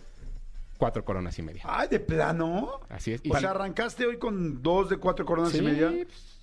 Cuatro 0.79 1.05
coronas 1.05 1.39
y 1.39 1.43
media. 1.43 1.63
Ay, 1.65 1.89
de 1.89 2.01
plano. 2.01 2.81
Así 2.91 3.13
es. 3.13 3.21
Y 3.25 3.31
O 3.31 3.39
sea, 3.39 3.51
arrancaste 3.53 4.05
hoy 4.07 4.19
con 4.19 4.63
dos 4.63 4.91
de 4.91 4.99
cuatro 4.99 5.25
coronas 5.25 5.53
Sí, 5.53 5.59
y 5.59 5.63
media. 5.63 5.91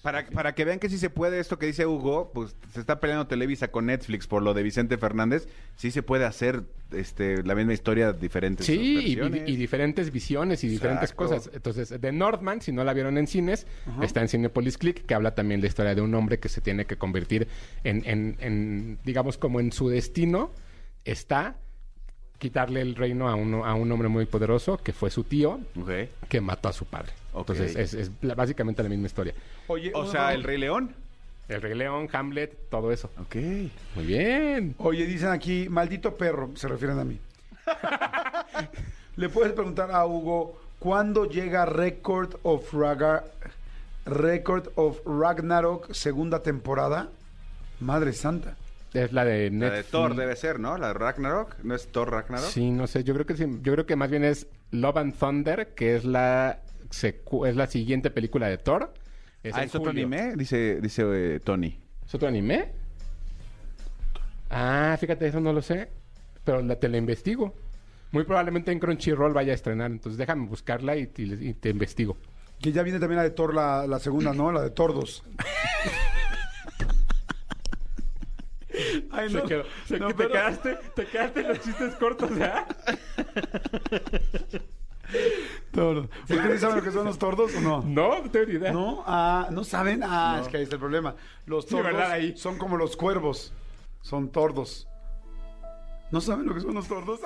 Para, 0.02 0.26
para 0.26 0.54
que 0.56 0.66
vean 0.66 0.80
que 0.80 0.90
sí 0.90 0.98
se 0.98 1.10
puede 1.12 1.40
esto 1.40 1.58
que 1.60 1.68
dice 1.68 1.86
Hugo, 1.86 2.32
pues 2.34 2.56
se 2.74 2.80
está 2.82 3.00
peleando 3.00 3.28
Televisa 3.28 3.70
con 3.70 3.86
Netflix 3.86 4.26
por 4.28 4.42
lo 4.42 4.54
de 4.56 4.64
Vicente 4.64 4.98
Fernández. 4.98 5.48
Sí 5.78 5.92
se 5.92 6.02
puede 6.04 6.26
hacer 6.26 6.64
este, 6.92 7.42
la 7.44 7.54
misma 7.56 7.74
historia, 7.74 8.12
diferentes 8.12 8.66
Sí, 8.66 8.74
y, 8.98 9.16
versiones. 9.16 9.48
y- 9.48 9.54
y 9.54 9.56
diferentes 9.56 10.12
visiones 10.12 10.64
y 10.64 10.68
diferentes 10.68 11.12
Exacto. 11.12 11.36
cosas. 11.36 11.52
Entonces, 11.54 11.94
The 12.02 12.12
Northman, 12.12 12.60
si 12.60 12.72
no 12.74 12.84
la 12.84 12.94
vieron 12.94 13.18
en 13.20 13.28
cines, 13.28 13.66
está 14.02 14.20
en 14.22 14.28
Cinepolis 14.30 14.78
Click, 14.80 15.06
que 15.06 15.14
habla 15.14 15.36
también 15.36 15.62
la 15.62 15.68
historia 15.68 15.94
de 15.96 16.02
un 16.02 16.14
hombre 16.16 16.40
que 16.40 16.50
se 16.50 16.60
tiene 16.60 16.86
que 16.86 16.98
convertir 16.98 17.48
en, 17.86 18.02
en- 18.06 18.36
en, 18.42 19.00
digamos, 19.06 19.38
como 19.38 19.60
en 19.62 19.72
su 19.72 19.88
destino 19.90 20.52
está 21.06 21.56
quitarle 22.44 22.82
el 22.82 22.96
reino 22.96 23.30
a, 23.30 23.36
uno, 23.36 23.66
a 23.66 23.74
un 23.74 23.90
hombre 23.92 24.10
muy 24.10 24.26
poderoso, 24.26 24.78
que 24.78 24.92
fue 24.94 25.10
su 25.10 25.24
tío, 25.24 25.60
que 26.30 26.42
mató 26.42 26.68
a 26.70 26.74
su 26.74 26.86
padre. 26.86 27.14
Entonces, 27.36 27.76
es, 27.76 27.94
es 27.94 28.12
la- 28.22 28.36
básicamente 28.36 28.84
la 28.84 28.90
misma 28.90 29.08
historia. 29.08 29.34
Oye, 29.68 29.92
O 29.96 30.06
sea, 30.12 30.34
el 30.34 30.44
Rey 30.44 30.58
León. 30.58 30.94
El 31.50 31.62
Rey 31.62 31.74
León, 31.74 32.08
Hamlet, 32.12 32.70
todo 32.70 32.92
eso. 32.92 33.10
Ok. 33.20 33.36
Muy 33.96 34.06
bien. 34.06 34.76
Oye, 34.78 35.06
dicen 35.06 35.30
aquí, 35.30 35.68
maldito 35.70 36.16
perro, 36.16 36.52
se 36.56 36.68
refieren 36.68 37.00
a 37.00 37.04
mí. 37.06 37.18
Le 39.16 39.30
puedes 39.30 39.54
preguntar 39.54 39.92
a 39.92 40.06
Hugo, 40.06 40.60
¿cuándo 40.80 41.26
llega 41.26 41.66
Record 41.66 42.36
of 42.44 42.72
Raga- 42.74 43.24
Record 44.06 44.70
of 44.76 45.00
Ragnarok 45.06 45.94
segunda 45.94 46.42
temporada? 46.44 47.10
Madre 47.80 48.12
santa. 48.14 48.56
Es 48.94 49.12
la 49.12 49.26
de 49.26 49.50
La 49.50 49.72
de 49.72 49.84
Thor 49.84 50.16
debe 50.16 50.36
ser, 50.36 50.60
¿no? 50.60 50.78
La 50.78 50.90
de 50.90 50.94
Ragnarok. 50.94 51.56
¿No 51.64 51.74
es 51.76 51.88
Thor 51.88 52.12
Ragnarok? 52.12 52.46
Sí, 52.50 52.70
no 52.72 52.86
sé. 52.88 53.04
Yo 53.04 53.14
creo 53.16 53.26
que 53.26 53.36
sí. 53.36 53.46
Yo 53.62 53.74
creo 53.74 53.86
que 53.86 53.96
más 53.96 54.10
bien 54.12 54.24
es 54.24 54.48
Love 54.72 54.98
and 54.98 55.16
Thunder, 55.18 55.74
que 55.74 55.96
es 55.96 56.06
la 56.06 56.62
secu- 56.90 57.48
es 57.48 57.56
la 57.56 57.66
siguiente 57.68 58.12
película 58.12 58.48
de 58.48 58.58
Thor. 58.60 58.94
ah, 58.94 59.40
en 59.44 59.56
¿es 59.64 59.76
otro 59.76 59.92
julio. 59.92 60.06
anime? 60.06 60.36
Dice, 60.36 60.80
dice 60.80 61.04
eh, 61.36 61.40
Tony. 61.40 61.80
¿Es 62.06 62.14
otro 62.14 62.28
anime? 62.28 62.72
Ah, 64.50 64.96
fíjate, 65.00 65.28
eso 65.28 65.40
no 65.40 65.52
lo 65.54 65.62
sé. 65.64 65.90
Pero 66.44 66.62
la, 66.62 66.76
te 66.76 66.88
la 66.88 66.98
investigo. 66.98 67.56
Muy 68.12 68.26
probablemente 68.26 68.72
en 68.72 68.78
Crunchyroll 68.80 69.34
vaya 69.34 69.54
a 69.54 69.56
estrenar. 69.56 69.90
Entonces 69.90 70.18
déjame 70.20 70.46
buscarla 70.48 70.96
y, 70.98 71.12
y- 71.18 71.50
y 71.50 71.54
te 71.56 71.70
investigo. 71.70 72.16
Que 72.62 72.72
ya 72.72 72.84
viene 72.84 73.00
también 73.00 73.18
la 73.18 73.24
de 73.24 73.32
Thor, 73.32 73.56
la, 73.56 73.88
la 73.88 73.98
segunda, 74.00 74.34
¿no? 74.34 74.52
La 74.52 74.62
de 74.62 74.70
Tordos. 74.70 75.24
Ay, 79.14 79.30
Se 79.30 79.42
quedó- 79.44 79.64
se- 79.86 80.00
no, 80.00 80.08
te, 80.08 80.14
pero- 80.16 80.32
quedaste, 80.32 80.78
te 80.96 81.06
quedaste 81.06 81.40
en 81.42 81.48
los 81.50 81.60
chistes 81.62 81.96
cortos, 81.96 82.32
¿ya? 82.38 82.66
Tordos. 85.72 86.08
¿Ustedes 86.22 86.62
saben 86.62 86.78
lo 86.78 86.84
que 86.84 86.92
son 86.92 87.06
los 87.06 87.18
tordos 87.20 87.56
o 87.56 87.62
no? 87.62 87.82
No, 87.82 88.22
no 88.24 88.32
tengo 88.32 88.46
ni 88.48 88.54
idea. 88.54 88.72
¿No? 88.72 89.04
Ah, 89.06 89.48
¿no 89.52 89.64
saben? 89.64 90.02
Ah, 90.04 90.40
es 90.42 90.48
que 90.48 90.58
ahí 90.58 90.64
está 90.64 90.76
el 90.76 90.80
problema. 90.82 91.16
Los 91.46 91.66
Sí, 91.66 91.72
tordos 91.72 91.92
¿verdad? 91.94 92.12
Ahí. 92.12 92.36
son 92.38 92.58
como 92.58 92.78
los 92.78 92.96
cuervos. 92.96 93.54
Son 94.02 94.30
tordos. 94.30 94.88
¿No 96.12 96.22
saben 96.22 96.46
lo 96.46 96.54
que 96.54 96.62
son 96.62 96.76
los 96.76 96.88
tordos? 96.88 97.22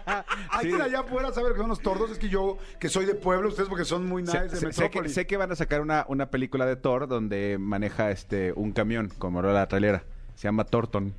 ¿Alguien 0.50 0.80
allá 0.82 1.00
afuera 1.00 1.32
sabe 1.32 1.50
lo 1.50 1.54
que 1.54 1.60
son 1.60 1.68
los 1.68 1.80
tordos? 1.80 2.10
Es 2.10 2.18
que 2.18 2.28
yo, 2.28 2.58
que 2.80 2.88
soy 2.88 3.04
de 3.04 3.14
pueblo, 3.14 3.48
ustedes 3.48 3.68
porque 3.68 3.84
son 3.84 4.06
muy 4.08 4.22
nice 4.22 4.32
Sé, 4.32 4.44
de 4.48 4.56
sé- 4.56 4.72
sé 4.72 4.90
que, 4.90 5.08
sé 5.08 5.26
que 5.26 5.36
van 5.36 5.52
a 5.52 5.56
sacar 5.56 5.80
una, 5.80 6.04
una 6.08 6.30
película 6.30 6.66
de 6.66 6.74
Thor 6.74 7.06
donde 7.06 7.58
maneja 7.60 8.10
este 8.10 8.52
un 8.56 8.72
camión 8.72 9.10
como 9.18 9.38
era 9.40 9.52
la 9.52 9.68
trailera. 9.68 10.02
Se 10.34 10.48
llama 10.48 10.64
Thornton. 10.64 11.14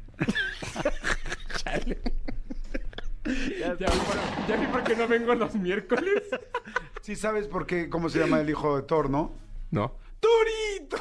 Ya, 3.59 3.73
vi 3.73 3.85
por- 3.85 4.47
ya 4.47 4.55
vi 4.57 4.67
por 4.67 4.83
qué 4.83 4.95
no 4.95 5.07
vengo 5.07 5.33
los 5.35 5.55
miércoles. 5.55 6.23
Sí 7.01 7.15
sabes 7.15 7.47
por 7.47 7.65
qué, 7.65 7.89
cómo 7.89 8.09
se 8.09 8.19
llama 8.19 8.39
el 8.39 8.49
hijo 8.49 8.75
de 8.77 8.83
Thor, 8.83 9.09
¿no? 9.09 9.33
No. 9.71 9.95
¡Torito! 10.19 10.97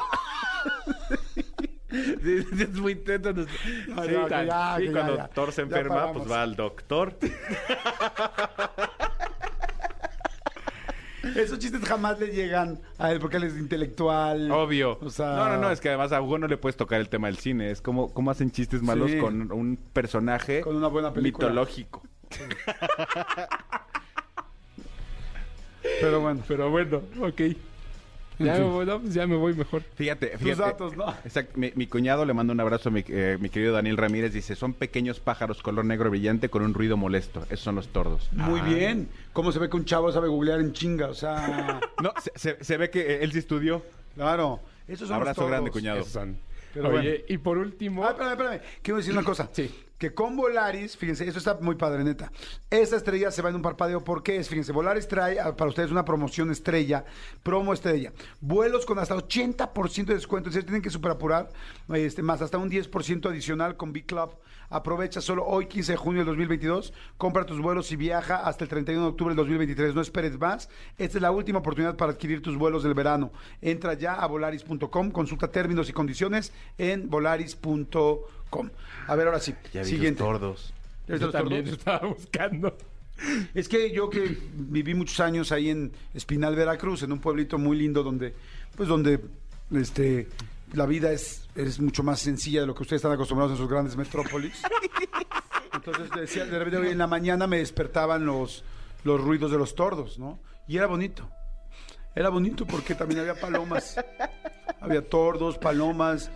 es 1.91 2.71
muy 2.75 2.93
intenso. 2.93 3.33
No, 3.35 3.45
Sí, 4.05 4.11
ya, 4.13 4.27
tal. 4.29 4.41
que 4.43 4.47
ya, 4.47 4.77
Sí, 4.79 4.89
cuando 4.93 5.17
ya, 5.17 5.23
ya. 5.23 5.29
Thor 5.29 5.53
se 5.53 5.61
Ya 5.63 5.67
enferma, 5.67 6.13
pues 6.13 6.31
va 6.31 6.43
al 6.43 6.57
doctor. 6.57 7.17
Esos 11.37 11.59
chistes 11.59 11.83
jamás 11.85 12.19
le 12.21 12.29
llegan 12.29 12.81
a 12.99 13.11
él 13.13 13.21
porque 13.21 13.37
él 13.39 13.45
es 13.45 13.57
intelectual. 13.57 14.51
Obvio. 14.51 14.99
O 15.01 15.11
sea- 15.11 15.35
No, 15.37 15.49
no, 15.49 15.57
no, 15.59 15.71
es 15.71 15.81
que 15.81 15.89
además 15.89 16.13
a 16.13 16.21
Hugo 16.23 16.39
no 16.39 16.47
le 16.49 16.57
puedes 16.57 16.77
tocar 16.77 17.01
el 17.01 17.09
tema 17.09 17.27
del 17.29 17.39
cine. 17.39 17.71
Es 17.71 17.81
como 17.81 18.13
cómo 18.13 18.31
hacen 18.31 18.51
chistes 18.51 18.83
malos 18.83 19.11
Sí. 19.11 19.19
con 19.19 19.51
un 19.53 19.79
personaje 19.93 20.61
Con 20.61 20.77
una 20.77 20.89
buena 20.89 21.13
película. 21.13 21.49
mitológico. 21.49 22.03
Pero 26.01 26.21
bueno. 26.21 26.43
Pero 26.49 26.71
bueno, 26.71 27.03
ok. 27.21 27.41
Ya, 28.39 28.55
me 28.55 28.65
voy, 28.65 28.85
no, 28.87 29.01
pues 29.01 29.15
ya 29.15 29.27
me 29.27 29.37
voy 29.37 29.55
mejor. 29.55 29.83
Fíjate, 29.95 30.29
Tus 30.29 30.41
fíjate. 30.41 30.61
datos, 30.63 30.97
¿no? 30.97 31.09
Exacto. 31.25 31.53
Mi, 31.57 31.73
mi 31.77 31.87
cuñado 31.87 32.25
le 32.25 32.35
manda 32.35 32.53
un 32.53 32.61
abrazo 32.61 32.89
a 32.89 32.93
mi, 32.93 33.05
eh, 33.09 33.39
mi 33.41 33.49
querido 33.49 33.73
Daniel 33.73 33.97
Ramírez. 33.97 34.33
Dice, 34.33 34.57
son 34.57 34.73
pequeños 34.75 35.21
pájaros 35.21 35.63
color 35.63 35.85
negro 35.85 36.11
brillante 36.11 36.49
con 36.49 36.63
un 36.63 36.75
ruido 36.75 36.97
molesto. 36.97 37.43
Esos 37.45 37.61
son 37.61 37.77
los 37.77 37.89
tordos. 37.89 38.29
Muy 38.33 38.61
bien. 38.63 39.09
¿Cómo 39.33 39.53
se 39.53 39.59
ve 39.61 39.69
que 39.71 39.77
un 39.77 39.85
chavo 39.85 40.11
sabe 40.11 40.29
googlear 40.29 40.61
en 40.61 40.73
chinga? 40.73 41.09
O 41.09 41.15
sea, 41.15 41.81
No, 42.03 42.13
se, 42.21 42.33
se- 42.35 42.65
se 42.65 42.77
ve 42.77 42.91
que 42.91 43.01
eh, 43.01 43.19
él 43.25 43.33
sí 43.33 43.39
estudió. 43.39 43.83
claro. 44.15 44.61
Esos 44.87 45.09
son 45.09 45.15
los 45.19 45.23
Abrazo 45.29 45.41
tordos. 45.43 45.51
grande, 45.51 45.71
cuñado. 45.71 46.01
Esos 46.01 46.13
son. 46.13 46.37
Pero 46.75 46.89
Oye, 46.89 46.97
bueno. 47.11 47.25
y 47.29 47.39
por 47.39 47.57
último... 47.57 48.05
Ah, 48.05 48.11
espérame, 48.11 48.33
espérame. 48.33 48.61
Quiero 48.83 48.97
decir 48.99 49.13
una 49.13 49.23
cosa. 49.23 49.49
Sí. 49.53 49.73
Que 49.99 50.13
con 50.13 50.37
Volaris, 50.37 50.97
fíjense, 50.97 51.27
esto 51.27 51.39
está 51.39 51.57
muy 51.61 51.77
padre, 51.77 52.03
neta. 52.03 52.33
Esta 52.69 52.97
estrella 52.97 53.31
se 53.31 53.43
va 53.43 53.51
en 53.51 53.57
un 53.57 53.63
parpadeo. 53.63 54.03
¿Por 54.03 54.23
qué 54.23 54.37
es? 54.37 54.49
Fíjense, 54.49 54.73
Volaris 54.73 55.07
trae 55.07 55.39
ah, 55.39 55.55
para 55.55 55.69
ustedes 55.69 55.93
una 55.93 56.05
promoción 56.05 56.51
estrella, 56.51 57.05
promo 57.43 57.73
estrella. 57.73 58.13
Vuelos 58.41 58.87
con 58.87 58.99
hasta 58.99 59.15
80% 59.15 60.07
de 60.07 60.15
descuento. 60.15 60.49
Es 60.49 60.55
decir, 60.55 60.67
tienen 60.67 60.83
que 60.83 60.91
superapurar, 60.91 61.51
este, 61.95 62.23
más 62.23 62.43
hasta 62.43 62.59
un 62.59 62.71
10% 62.71 63.29
adicional 63.29 63.77
con 63.77 63.93
Big 63.93 64.07
Club. 64.07 64.37
Aprovecha 64.69 65.21
solo 65.21 65.45
hoy, 65.47 65.67
15 65.67 65.93
de 65.93 65.97
junio 65.97 66.21
del 66.21 66.27
2022. 66.27 66.93
Compra 67.17 67.47
tus 67.47 67.61
vuelos 67.61 67.93
y 67.93 67.97
viaja 67.97 68.37
hasta 68.39 68.65
el 68.65 68.71
31 68.71 69.03
de 69.03 69.09
octubre 69.11 69.31
del 69.33 69.37
2023. 69.37 69.95
No 69.95 70.01
esperes 70.01 70.39
más. 70.39 70.69
Esta 70.99 71.19
es 71.19 71.23
la 71.23 71.31
última 71.31 71.61
oportunidad 71.61 71.97
para 71.97 72.13
adquirir 72.13 72.43
tus 72.43 72.57
vuelos 72.57 72.83
del 72.83 72.95
verano. 72.95 73.31
Entra 73.61 73.95
ya 73.95 74.15
a 74.15 74.27
volaris.com, 74.27 75.11
consulta 75.13 75.49
términos 75.49 75.89
y 75.89 75.93
condiciones 75.93 76.53
en 76.79 77.09
volaris.com. 77.09 78.19
A 79.07 79.15
ver, 79.17 79.27
ahora 79.27 79.41
sí. 79.41 79.55
Siguiente. 79.83 80.19
tordos. 80.19 80.73
¿Ya 81.07 81.15
viste 81.15 81.19
Yo 81.21 81.27
los 81.27 81.33
también 81.33 81.65
tordos? 81.65 81.79
estaba 81.79 82.07
buscando. 82.09 82.77
Es 83.55 83.69
que 83.69 83.93
yo 83.93 84.11
que 84.11 84.37
viví 84.55 84.95
muchos 84.95 85.21
años 85.21 85.53
ahí 85.53 85.71
en 85.71 85.93
Espinal, 86.15 86.57
Veracruz, 86.57 87.03
en 87.05 87.13
un 87.13 87.21
pueblito 87.21 87.59
muy 87.59 87.77
lindo 87.77 88.03
donde, 88.03 88.35
pues 88.77 88.89
donde, 88.89 89.21
este, 89.73 90.29
la 90.73 90.85
vida 90.87 91.13
es, 91.13 91.49
es 91.55 91.79
mucho 91.81 92.03
más 92.03 92.19
sencilla 92.21 92.63
de 92.63 92.67
lo 92.67 92.75
que 92.75 92.83
ustedes 92.83 92.99
están 93.01 93.13
acostumbrados 93.13 93.53
en 93.53 93.59
sus 93.59 93.69
grandes 93.71 93.97
metrópolis. 93.97 94.61
Entonces 95.73 96.11
decía, 96.17 96.45
de 96.47 96.59
repente 96.59 96.79
hoy 96.79 96.89
en 96.89 96.99
la 96.99 97.07
mañana 97.07 97.47
me 97.47 97.59
despertaban 97.59 98.25
los, 98.27 98.65
los 99.05 99.21
ruidos 99.21 99.51
de 99.53 99.59
los 99.59 99.75
tordos, 99.75 100.19
¿no? 100.19 100.41
Y 100.67 100.77
era 100.79 100.87
bonito. 100.87 101.29
Era 102.17 102.31
bonito 102.31 102.67
porque 102.67 102.95
también 102.95 103.21
había 103.21 103.35
palomas. 103.39 103.97
Había 104.81 105.03
tordos, 105.09 105.59
palomas. 105.59 106.31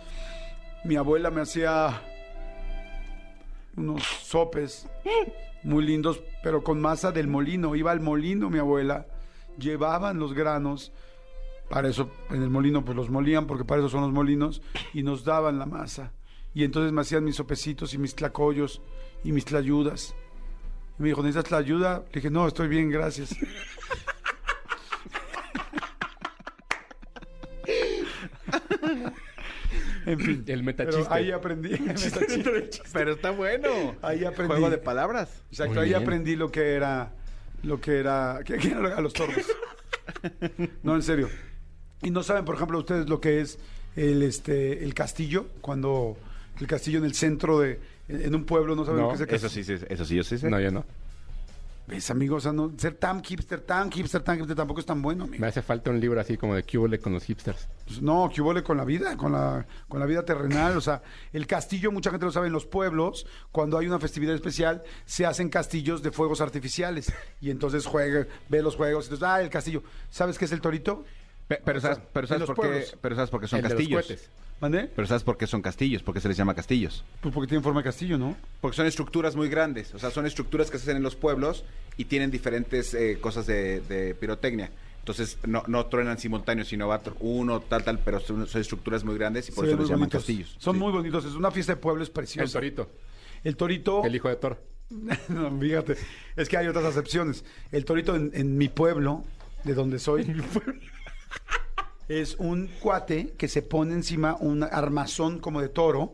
Mi 0.85 0.95
abuela 0.95 1.29
me 1.29 1.41
hacía 1.41 2.01
unos 3.75 4.03
sopes 4.03 4.87
muy 5.63 5.85
lindos, 5.85 6.21
pero 6.43 6.63
con 6.63 6.79
masa 6.79 7.11
del 7.11 7.27
molino. 7.27 7.75
Iba 7.75 7.91
al 7.91 7.99
molino 7.99 8.49
mi 8.49 8.59
abuela, 8.59 9.07
llevaban 9.57 10.19
los 10.19 10.33
granos, 10.33 10.91
para 11.69 11.89
eso 11.89 12.09
en 12.29 12.41
el 12.41 12.49
molino 12.49 12.83
pues 12.83 12.95
los 12.95 13.09
molían, 13.09 13.45
porque 13.45 13.65
para 13.65 13.81
eso 13.81 13.89
son 13.89 14.01
los 14.01 14.11
molinos, 14.11 14.61
y 14.93 15.03
nos 15.03 15.23
daban 15.23 15.59
la 15.59 15.65
masa. 15.65 16.13
Y 16.53 16.63
entonces 16.63 16.91
me 16.91 17.01
hacían 17.01 17.23
mis 17.23 17.35
sopecitos 17.35 17.93
y 17.93 17.97
mis 17.97 18.15
tlacoyos 18.15 18.81
y 19.23 19.31
mis 19.31 19.45
tlayudas. 19.45 20.15
Y 20.97 21.03
me 21.03 21.09
dijo, 21.09 21.21
¿necesitas 21.21 21.49
tlayuda? 21.49 22.03
Le 22.07 22.15
dije, 22.15 22.29
no, 22.29 22.47
estoy 22.47 22.67
bien, 22.67 22.89
gracias. 22.89 23.35
en 30.11 30.19
fin. 30.19 30.43
El 30.47 30.63
Pero 30.63 30.63
metachiste. 30.63 31.13
ahí 31.13 31.31
aprendí. 31.31 31.69
Metachiste. 31.79 32.69
Pero 32.93 33.13
está 33.13 33.31
bueno. 33.31 33.95
Ahí 34.01 34.25
aprendí. 34.25 34.53
Juego 34.53 34.69
de 34.69 34.77
palabras. 34.77 35.29
Exacto, 35.51 35.81
ahí 35.81 35.93
aprendí 35.93 36.35
lo 36.35 36.51
que 36.51 36.73
era, 36.73 37.13
lo 37.63 37.79
que 37.79 37.97
era, 37.99 38.39
que, 38.43 38.57
que 38.57 38.69
era 38.69 38.95
a 38.97 39.01
los 39.01 39.13
tordos. 39.13 39.45
no, 40.83 40.95
en 40.95 41.03
serio. 41.03 41.29
Y 42.01 42.11
no 42.11 42.23
saben, 42.23 42.45
por 42.45 42.55
ejemplo, 42.55 42.79
ustedes 42.79 43.09
lo 43.09 43.19
que 43.19 43.41
es 43.41 43.59
el, 43.95 44.23
este, 44.23 44.83
el 44.83 44.93
castillo, 44.93 45.47
cuando 45.61 46.17
el 46.59 46.67
castillo 46.67 46.99
en 46.99 47.05
el 47.05 47.13
centro 47.13 47.59
de, 47.59 47.79
en, 48.07 48.33
un 48.33 48.45
pueblo, 48.45 48.75
no 48.75 48.85
saben 48.85 49.01
No, 49.01 49.11
lo 49.11 49.17
que 49.17 49.23
es 49.23 49.29
el 49.29 49.35
Eso 49.35 49.47
castillo. 49.47 49.77
sí, 49.77 49.77
sí, 49.77 49.85
eso 49.89 50.05
sí, 50.05 50.15
yo 50.15 50.23
sí 50.23 50.37
sé. 50.37 50.49
No, 50.49 50.59
yo 50.59 50.71
no. 50.71 50.85
¿Ves, 51.89 52.11
amigo? 52.11 52.35
O 52.35 52.39
sea, 52.39 52.53
no, 52.53 52.71
ser 52.77 52.93
tan 52.93 53.23
hipster, 53.23 53.61
tan 53.61 53.91
hipster, 53.91 54.21
tan 54.21 54.37
hipster 54.37 54.55
tampoco 54.55 54.79
es 54.79 54.85
tan 54.85 55.01
bueno, 55.01 55.23
amigo. 55.23 55.41
Me 55.41 55.47
hace 55.47 55.63
falta 55.63 55.89
un 55.89 55.99
libro 55.99 56.21
así 56.21 56.37
como 56.37 56.53
de 56.53 56.61
Cubole 56.61 56.99
con 56.99 57.13
los 57.13 57.23
hipsters. 57.23 57.67
Pues 57.87 57.99
no, 57.99 58.27
huele 58.27 58.61
con 58.61 58.77
la 58.77 58.85
vida, 58.85 59.17
con 59.17 59.31
la, 59.31 59.65
con 59.87 59.99
la 59.99 60.05
vida 60.05 60.23
terrenal. 60.23 60.77
O 60.77 60.81
sea, 60.81 61.01
el 61.33 61.47
castillo, 61.47 61.91
mucha 61.91 62.11
gente 62.11 62.27
lo 62.27 62.31
sabe, 62.31 62.45
en 62.45 62.53
los 62.53 62.67
pueblos, 62.67 63.25
cuando 63.51 63.75
hay 63.79 63.87
una 63.87 63.97
festividad 63.97 64.35
especial, 64.35 64.83
se 65.05 65.25
hacen 65.25 65.49
castillos 65.49 66.03
de 66.03 66.11
fuegos 66.11 66.41
artificiales. 66.41 67.11
Y 67.41 67.49
entonces 67.49 67.87
juega, 67.87 68.27
ve 68.49 68.61
los 68.61 68.75
juegos, 68.75 69.05
y 69.05 69.07
entonces, 69.07 69.27
ah, 69.27 69.41
el 69.41 69.49
castillo. 69.49 69.81
¿Sabes 70.11 70.37
qué 70.37 70.45
es 70.45 70.51
el 70.51 70.61
torito? 70.61 71.05
Pe- 71.49 71.59
Pero, 71.65 71.81
sabes, 71.81 71.97
pero, 72.13 72.27
por 72.27 72.45
qué, 72.47 72.53
pueblos. 72.53 72.95
pero 73.01 73.15
sabes 73.15 73.29
por 73.31 73.41
qué 73.41 73.47
son 73.47 73.57
El 73.57 73.63
de 73.63 73.69
los 73.69 73.77
castillos. 73.77 74.05
cohetes. 74.05 74.29
¿Mandé? 74.61 74.89
Pero 74.95 75.07
sabes 75.07 75.23
por 75.23 75.35
qué 75.37 75.47
son 75.47 75.61
castillos, 75.61 76.03
por 76.03 76.13
qué 76.13 76.21
se 76.21 76.27
les 76.29 76.37
llama 76.37 76.53
castillos. 76.53 77.03
Pues 77.21 77.33
porque 77.33 77.47
tienen 77.47 77.63
forma 77.63 77.79
de 77.81 77.85
castillo, 77.85 78.17
¿no? 78.17 78.37
Porque 78.61 78.77
son 78.77 78.85
estructuras 78.85 79.35
muy 79.35 79.49
grandes, 79.49 79.93
o 79.93 79.99
sea, 79.99 80.11
son 80.11 80.25
estructuras 80.27 80.69
que 80.69 80.77
se 80.77 80.83
hacen 80.83 80.97
en 80.97 81.03
los 81.03 81.15
pueblos 81.15 81.65
y 81.97 82.05
tienen 82.05 82.29
diferentes 82.31 82.93
eh, 82.93 83.17
cosas 83.19 83.47
de, 83.47 83.81
de 83.81 84.13
pirotecnia. 84.15 84.69
Entonces, 84.99 85.37
no, 85.47 85.63
no 85.65 85.87
truenan 85.87 86.19
simultáneos, 86.19 86.67
sino 86.67 86.87
va 86.87 87.01
tr- 87.01 87.15
uno, 87.19 87.61
tal, 87.61 87.83
tal, 87.83 87.97
pero 87.99 88.19
son, 88.19 88.45
son 88.45 88.61
estructuras 88.61 89.03
muy 89.03 89.17
grandes 89.17 89.49
y 89.49 89.51
por 89.51 89.65
Se 89.65 89.71
eso 89.71 89.77
ven 89.77 89.79
les 89.83 89.89
muy 89.89 89.95
llaman 89.95 89.99
bonitos. 90.09 90.21
castillos. 90.21 90.55
Son 90.59 90.75
Sí. 90.75 90.79
muy 90.79 90.91
bonitos. 90.91 91.25
Es 91.25 91.33
una 91.33 91.49
fiesta 91.49 91.73
de 91.73 91.77
pueblo, 91.77 92.03
es 92.03 92.09
El 92.09 92.13
preciosa. 92.13 92.53
torito. 92.53 92.89
El 93.43 93.55
torito. 93.55 94.03
El 94.05 94.15
hijo 94.15 94.29
de 94.29 94.35
Thor. 94.35 94.61
No, 95.29 95.57
fíjate, 95.59 95.95
es 96.35 96.47
que 96.49 96.57
hay 96.57 96.67
otras 96.67 96.85
acepciones. 96.85 97.43
El 97.71 97.85
torito 97.85 98.15
en, 98.15 98.29
en 98.33 98.57
mi 98.57 98.67
pueblo, 98.69 99.23
de 99.63 99.73
donde 99.73 99.97
soy, 99.99 100.25
es 102.09 102.35
un 102.39 102.67
cuate 102.81 103.33
que 103.37 103.47
se 103.47 103.61
pone 103.61 103.93
encima 103.93 104.35
un 104.39 104.63
armazón 104.63 105.39
como 105.39 105.61
de 105.61 105.69
toro, 105.69 106.13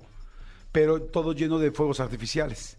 pero 0.71 1.01
todo 1.01 1.33
lleno 1.33 1.57
de 1.57 1.71
fuegos 1.71 1.99
artificiales. 1.99 2.77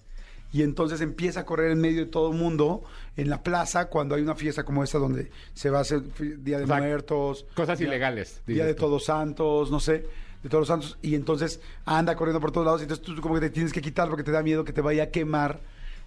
Y 0.53 0.63
entonces 0.63 1.01
empieza 1.01 1.41
a 1.41 1.45
correr 1.45 1.73
en 1.73 1.81
medio 1.81 2.05
de 2.05 2.11
todo 2.11 2.31
el 2.31 2.39
mundo 2.39 2.85
en 3.17 3.29
la 3.29 3.43
plaza 3.43 3.87
cuando 3.89 4.15
hay 4.15 4.23
una 4.23 4.35
fiesta 4.37 4.65
como 4.65 4.85
esta 4.85 4.99
donde 4.99 5.31
se 5.55 5.71
va 5.71 5.79
a 5.79 5.81
hacer 5.81 6.03
Día 6.45 6.59
de 6.59 6.65
O 6.65 6.67
sea, 6.69 6.77
Muertos. 6.79 7.47
Cosas 7.55 7.79
Día- 7.79 7.89
ilegales. 7.89 8.43
Día 8.47 8.65
de 8.65 8.75
tú. 8.75 8.83
Todos 8.85 9.07
Santos, 9.07 9.71
no 9.71 9.81
sé, 9.81 10.07
de 10.43 10.49
Todos 10.49 10.61
los 10.63 10.69
Santos, 10.69 10.99
y 11.03 11.15
entonces 11.15 11.61
anda 11.85 12.15
corriendo 12.15 12.41
por 12.41 12.53
todos 12.53 12.65
lados, 12.67 12.81
y 12.81 12.85
entonces 12.85 13.05
tú 13.05 13.21
como 13.21 13.35
que 13.35 13.41
te 13.41 13.51
tienes 13.51 13.73
que 13.73 13.81
quitar 13.83 14.09
porque 14.09 14.23
te 14.23 14.31
da 14.31 14.43
miedo 14.43 14.65
que 14.65 14.73
te 14.73 14.81
vaya 14.83 15.05
a 15.05 15.11
quemar 15.11 15.61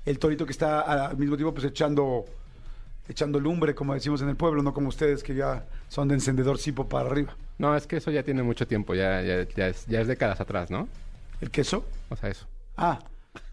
el 0.05 0.17
torito 0.17 0.45
que 0.45 0.51
está 0.53 0.81
al 1.09 1.17
mismo 1.17 1.35
tiempo 1.35 1.53
pues 1.53 1.65
echando 1.65 2.23
echando 3.09 3.39
lumbre, 3.39 3.75
como 3.75 3.93
decimos 3.93 4.21
en 4.21 4.29
el 4.29 4.35
pueblo, 4.37 4.63
no 4.63 4.73
como 4.73 4.87
ustedes 4.87 5.21
que 5.23 5.35
ya 5.35 5.65
son 5.89 6.07
de 6.07 6.13
encendedor 6.15 6.57
cipo 6.57 6.87
para 6.87 7.09
arriba. 7.09 7.35
No, 7.57 7.75
es 7.75 7.85
que 7.87 7.97
eso 7.97 8.09
ya 8.11 8.23
tiene 8.23 8.41
mucho 8.43 8.65
tiempo. 8.65 8.95
Ya, 8.95 9.21
ya, 9.21 9.43
ya, 9.55 9.67
es, 9.67 9.85
ya 9.87 9.99
es 9.99 10.07
décadas 10.07 10.39
atrás, 10.39 10.71
¿no? 10.71 10.87
¿El 11.41 11.51
queso? 11.51 11.85
O 12.09 12.15
sea, 12.15 12.29
eso. 12.29 12.45
Ah, 12.77 12.99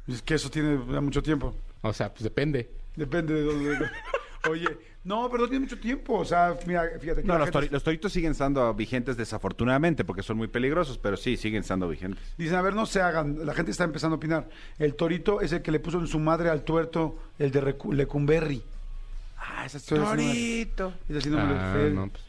es 0.06 0.22
que 0.22 0.34
eso 0.34 0.48
tiene 0.50 0.78
ya 0.92 1.00
mucho 1.00 1.22
tiempo. 1.22 1.54
O 1.82 1.92
sea, 1.92 2.10
pues 2.12 2.22
depende. 2.22 2.70
Depende 2.94 3.34
de 3.34 3.42
dónde. 3.42 3.86
Oye, 4.48 4.68
no, 5.02 5.28
pero 5.28 5.42
no 5.44 5.48
tiene 5.48 5.64
mucho 5.64 5.78
tiempo. 5.80 6.18
O 6.18 6.24
sea, 6.24 6.56
mira, 6.66 6.84
fíjate 7.00 7.22
que 7.22 7.26
No, 7.26 7.36
los, 7.38 7.50
tori- 7.50 7.68
los 7.70 7.82
toritos 7.82 8.12
siguen 8.12 8.30
estando 8.32 8.72
vigentes 8.74 9.16
desafortunadamente 9.16 10.04
porque 10.04 10.22
son 10.22 10.36
muy 10.36 10.46
peligrosos, 10.46 10.98
pero 10.98 11.16
sí, 11.16 11.36
siguen 11.36 11.62
estando 11.62 11.88
vigentes. 11.88 12.22
Dicen, 12.38 12.54
a 12.56 12.62
ver, 12.62 12.74
no 12.74 12.86
se 12.86 13.00
hagan. 13.02 13.44
La 13.44 13.54
gente 13.54 13.72
está 13.72 13.82
empezando 13.84 14.14
a 14.14 14.18
opinar. 14.18 14.48
El 14.78 14.94
torito 14.94 15.40
es 15.40 15.52
el 15.52 15.62
que 15.62 15.72
le 15.72 15.80
puso 15.80 15.98
en 15.98 16.06
su 16.06 16.20
madre 16.20 16.48
al 16.50 16.62
tuerto 16.62 17.18
el 17.40 17.50
de 17.50 17.62
Recu- 17.62 17.92
Lecumberri. 17.92 18.62
Ah, 19.38 19.64
esa 19.66 19.78
haciendo- 19.78 20.06
Torito. 20.08 20.92
Y 21.08 21.16
haciéndome 21.16 21.54
Ah, 21.56 21.72
feo. 21.74 21.90
no, 21.90 22.08
pues. 22.08 22.22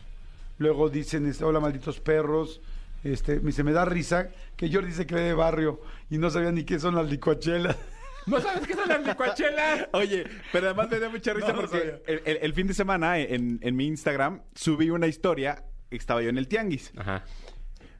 Luego 0.59 0.89
dicen, 0.89 1.25
este, 1.27 1.43
hola 1.43 1.59
malditos 1.59 1.99
perros. 1.99 2.61
Este, 3.03 3.39
me- 3.39 3.51
se 3.51 3.63
me 3.63 3.71
da 3.71 3.85
risa 3.85 4.29
que 4.55 4.71
Jordi 4.71 4.87
dice 4.89 5.05
que 5.05 5.15
ve 5.15 5.21
de 5.21 5.33
barrio 5.33 5.81
y 6.09 6.17
no 6.17 6.29
sabía 6.29 6.51
ni 6.51 6.63
qué 6.63 6.79
son 6.79 6.95
las 6.95 7.09
licuachelas. 7.09 7.77
¿No 8.25 8.41
sabes 8.41 8.67
qué 8.67 8.73
son 8.73 8.89
las 8.89 9.05
licuachelas? 9.05 9.87
Oye, 9.93 10.25
pero 10.51 10.67
además 10.67 10.89
me 10.89 10.99
da 10.99 11.07
mucha 11.09 11.31
risa 11.33 11.53
No 11.53 11.61
porque 11.61 12.01
el, 12.07 12.21
el- 12.25 12.37
el 12.41 12.53
fin 12.53 12.67
de 12.67 12.73
semana 12.73 13.19
en, 13.19 13.59
en 13.61 13.75
mi 13.75 13.85
Instagram 13.87 14.41
subí 14.55 14.89
una 14.89 15.07
historia. 15.07 15.63
Estaba 15.91 16.21
yo 16.21 16.29
en 16.29 16.37
el 16.37 16.47
tianguis. 16.49 16.91
Ajá. 16.97 17.23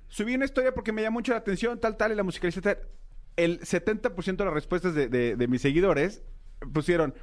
Subí 0.09 0.35
una 0.35 0.45
historia 0.45 0.73
porque 0.73 0.91
me 0.91 1.01
llamó 1.01 1.19
mucho 1.19 1.31
la 1.31 1.37
atención, 1.37 1.79
tal, 1.79 1.95
tal, 1.95 2.11
y 2.11 2.15
la 2.15 2.23
musicalización. 2.23 2.77
El 3.37 3.59
70% 3.61 4.35
de 4.35 4.45
las 4.45 4.53
respuestas 4.53 4.93
de, 4.95 5.07
de- 5.07 5.35
de 5.37 5.47
mis 5.47 5.61
seguidores 5.61 6.23
pusieron. 6.73 7.13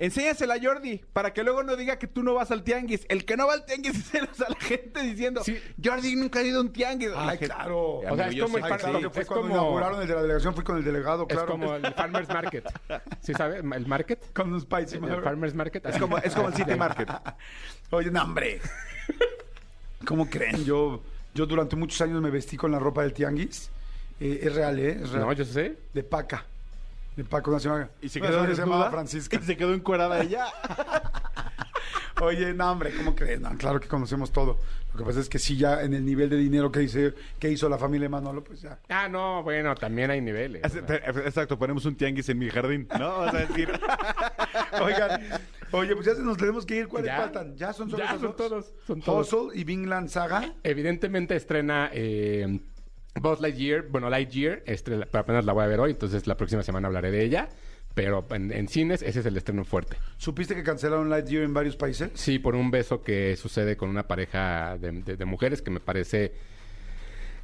Enséñasela 0.00 0.54
a 0.54 0.58
Jordi 0.60 0.98
para 1.12 1.32
que 1.34 1.44
luego 1.44 1.62
no 1.62 1.76
diga 1.76 1.98
que 1.98 2.06
tú 2.06 2.22
no 2.22 2.32
vas 2.32 2.50
al 2.50 2.64
tianguis. 2.64 3.04
El 3.10 3.26
que 3.26 3.36
no 3.36 3.46
va 3.46 3.52
al 3.52 3.66
tianguis 3.66 4.14
es 4.14 4.40
a 4.40 4.48
la 4.48 4.56
gente 4.58 5.02
diciendo, 5.02 5.44
Sí. 5.44 5.58
Jordi 5.84 6.16
nunca 6.16 6.38
ha 6.40 6.42
ido 6.42 6.58
a 6.58 6.62
un 6.62 6.72
tianguis. 6.72 7.10
Gente- 7.12 7.46
claro. 7.46 7.98
O 7.98 8.16
sea, 8.16 8.28
es 8.28 8.34
yo 8.34 8.44
como 8.46 8.56
el 8.58 8.64
sí. 8.64 8.70
que 9.02 9.10
fue 9.10 9.22
es 9.22 9.28
cuando 9.28 9.46
como- 9.48 9.54
inauguraron 9.54 10.00
el 10.00 10.08
de 10.08 10.14
la 10.14 10.22
delegación, 10.22 10.54
fui 10.54 10.64
con 10.64 10.78
el 10.78 10.84
delegado, 10.84 11.26
claro. 11.28 11.44
Es 11.44 11.50
como 11.50 11.74
el 11.76 11.94
Farmer's 11.94 12.28
Market. 12.30 12.64
¿Sí 13.20 13.34
sabe? 13.34 13.58
¿El 13.58 13.86
Market? 13.86 14.32
Con 14.32 14.52
un 14.54 14.60
spicy 14.60 14.94
El 14.94 15.02
Market. 15.02 15.22
Farmer's 15.24 15.54
Market. 15.54 15.86
Es 15.86 15.98
como, 15.98 16.16
es 16.18 16.34
como 16.34 16.48
el 16.48 16.54
City 16.54 16.74
Market. 16.76 17.08
Oye, 17.90 18.10
no, 18.10 18.22
hombre. 18.22 18.60
¿Cómo 20.06 20.28
creen? 20.30 20.64
Yo, 20.64 21.02
yo 21.34 21.44
durante 21.46 21.76
muchos 21.76 22.00
años 22.00 22.22
me 22.22 22.30
vestí 22.30 22.56
con 22.56 22.72
la 22.72 22.78
ropa 22.78 23.02
del 23.02 23.12
tianguis. 23.12 23.70
Eh, 24.18 24.40
es 24.42 24.54
real, 24.54 24.78
¿eh? 24.78 24.98
Es 25.02 25.10
real. 25.10 25.26
No, 25.26 25.32
yo 25.34 25.44
sé. 25.44 25.76
De 25.92 26.02
paca. 26.02 26.44
De 27.16 27.24
paca, 27.24 27.50
una 27.50 27.60
señora. 27.60 27.90
Y 28.00 28.08
se 28.08 28.20
quedó. 28.20 28.90
Francisca. 28.90 29.38
Y 29.40 29.44
se 29.44 29.56
quedó 29.56 29.74
encuerada 29.74 30.20
ella. 30.22 30.46
Oye, 32.22 32.52
no, 32.52 32.70
hombre, 32.70 32.92
¿cómo 32.94 33.14
crees? 33.14 33.40
No, 33.40 33.50
claro 33.56 33.80
que 33.80 33.88
conocemos 33.88 34.30
todo. 34.30 34.58
Lo 34.92 34.98
que 34.98 35.04
pasa 35.04 35.20
es 35.20 35.28
que 35.28 35.38
sí, 35.38 35.56
ya 35.56 35.82
en 35.82 35.94
el 35.94 36.04
nivel 36.04 36.28
de 36.28 36.36
dinero 36.36 36.70
que, 36.70 36.82
hice, 36.82 37.14
que 37.38 37.48
hizo 37.50 37.66
la 37.68 37.78
familia 37.78 38.06
de 38.06 38.08
Manolo, 38.10 38.44
pues 38.44 38.60
ya. 38.60 38.78
Ah, 38.90 39.08
no, 39.08 39.42
bueno, 39.42 39.74
también 39.74 40.10
hay 40.10 40.20
niveles. 40.20 40.62
Exacto, 40.64 41.58
ponemos 41.58 41.84
un 41.86 41.94
tianguis 41.96 42.28
en 42.28 42.38
mi 42.38 42.50
jardín, 42.50 42.88
¿no? 42.98 43.18
Vas 43.20 43.34
a 43.34 43.38
decir. 43.38 43.70
Oigan, 44.82 45.22
oye, 45.72 45.94
pues 45.94 46.06
ya 46.06 46.14
se 46.14 46.22
nos 46.22 46.36
tenemos 46.36 46.66
que 46.66 46.76
ir. 46.76 46.88
¿Cuáles 46.88 47.06
Ya. 47.06 47.16
faltan? 47.18 47.56
Ya 47.56 47.72
son 47.72 47.88
solo 47.88 48.02
Ya, 48.02 48.10
son 48.12 48.22
dos? 48.22 48.36
todos, 48.36 48.74
son 48.86 49.00
todos. 49.00 49.32
Hustle 49.32 49.58
y 49.58 49.64
Vinland 49.64 50.08
Saga. 50.08 50.52
Evidentemente 50.62 51.36
estrena 51.36 51.88
eh, 51.92 52.60
Buzz 53.14 53.40
Lightyear, 53.40 53.82
bueno, 53.88 54.08
Lightyear, 54.08 54.62
este, 54.66 55.00
apenas 55.12 55.44
la 55.44 55.52
voy 55.52 55.64
a 55.64 55.66
ver 55.66 55.80
hoy, 55.80 55.90
entonces 55.90 56.26
la 56.26 56.36
próxima 56.36 56.62
semana 56.62 56.86
hablaré 56.88 57.10
de 57.10 57.24
ella. 57.24 57.48
Pero 57.92 58.24
en, 58.30 58.52
en 58.52 58.68
cines 58.68 59.02
ese 59.02 59.18
es 59.18 59.26
el 59.26 59.36
estreno 59.36 59.64
fuerte. 59.64 59.96
¿Supiste 60.16 60.54
que 60.54 60.62
cancelaron 60.62 61.10
Lightyear 61.10 61.42
en 61.42 61.52
varios 61.52 61.74
países? 61.76 62.12
Sí, 62.14 62.38
por 62.38 62.54
un 62.54 62.70
beso 62.70 63.02
que 63.02 63.34
sucede 63.36 63.76
con 63.76 63.88
una 63.90 64.06
pareja 64.06 64.78
de, 64.78 64.92
de- 64.92 65.16
de 65.16 65.24
mujeres 65.24 65.60
que 65.60 65.72
me 65.72 65.80
parece... 65.80 66.32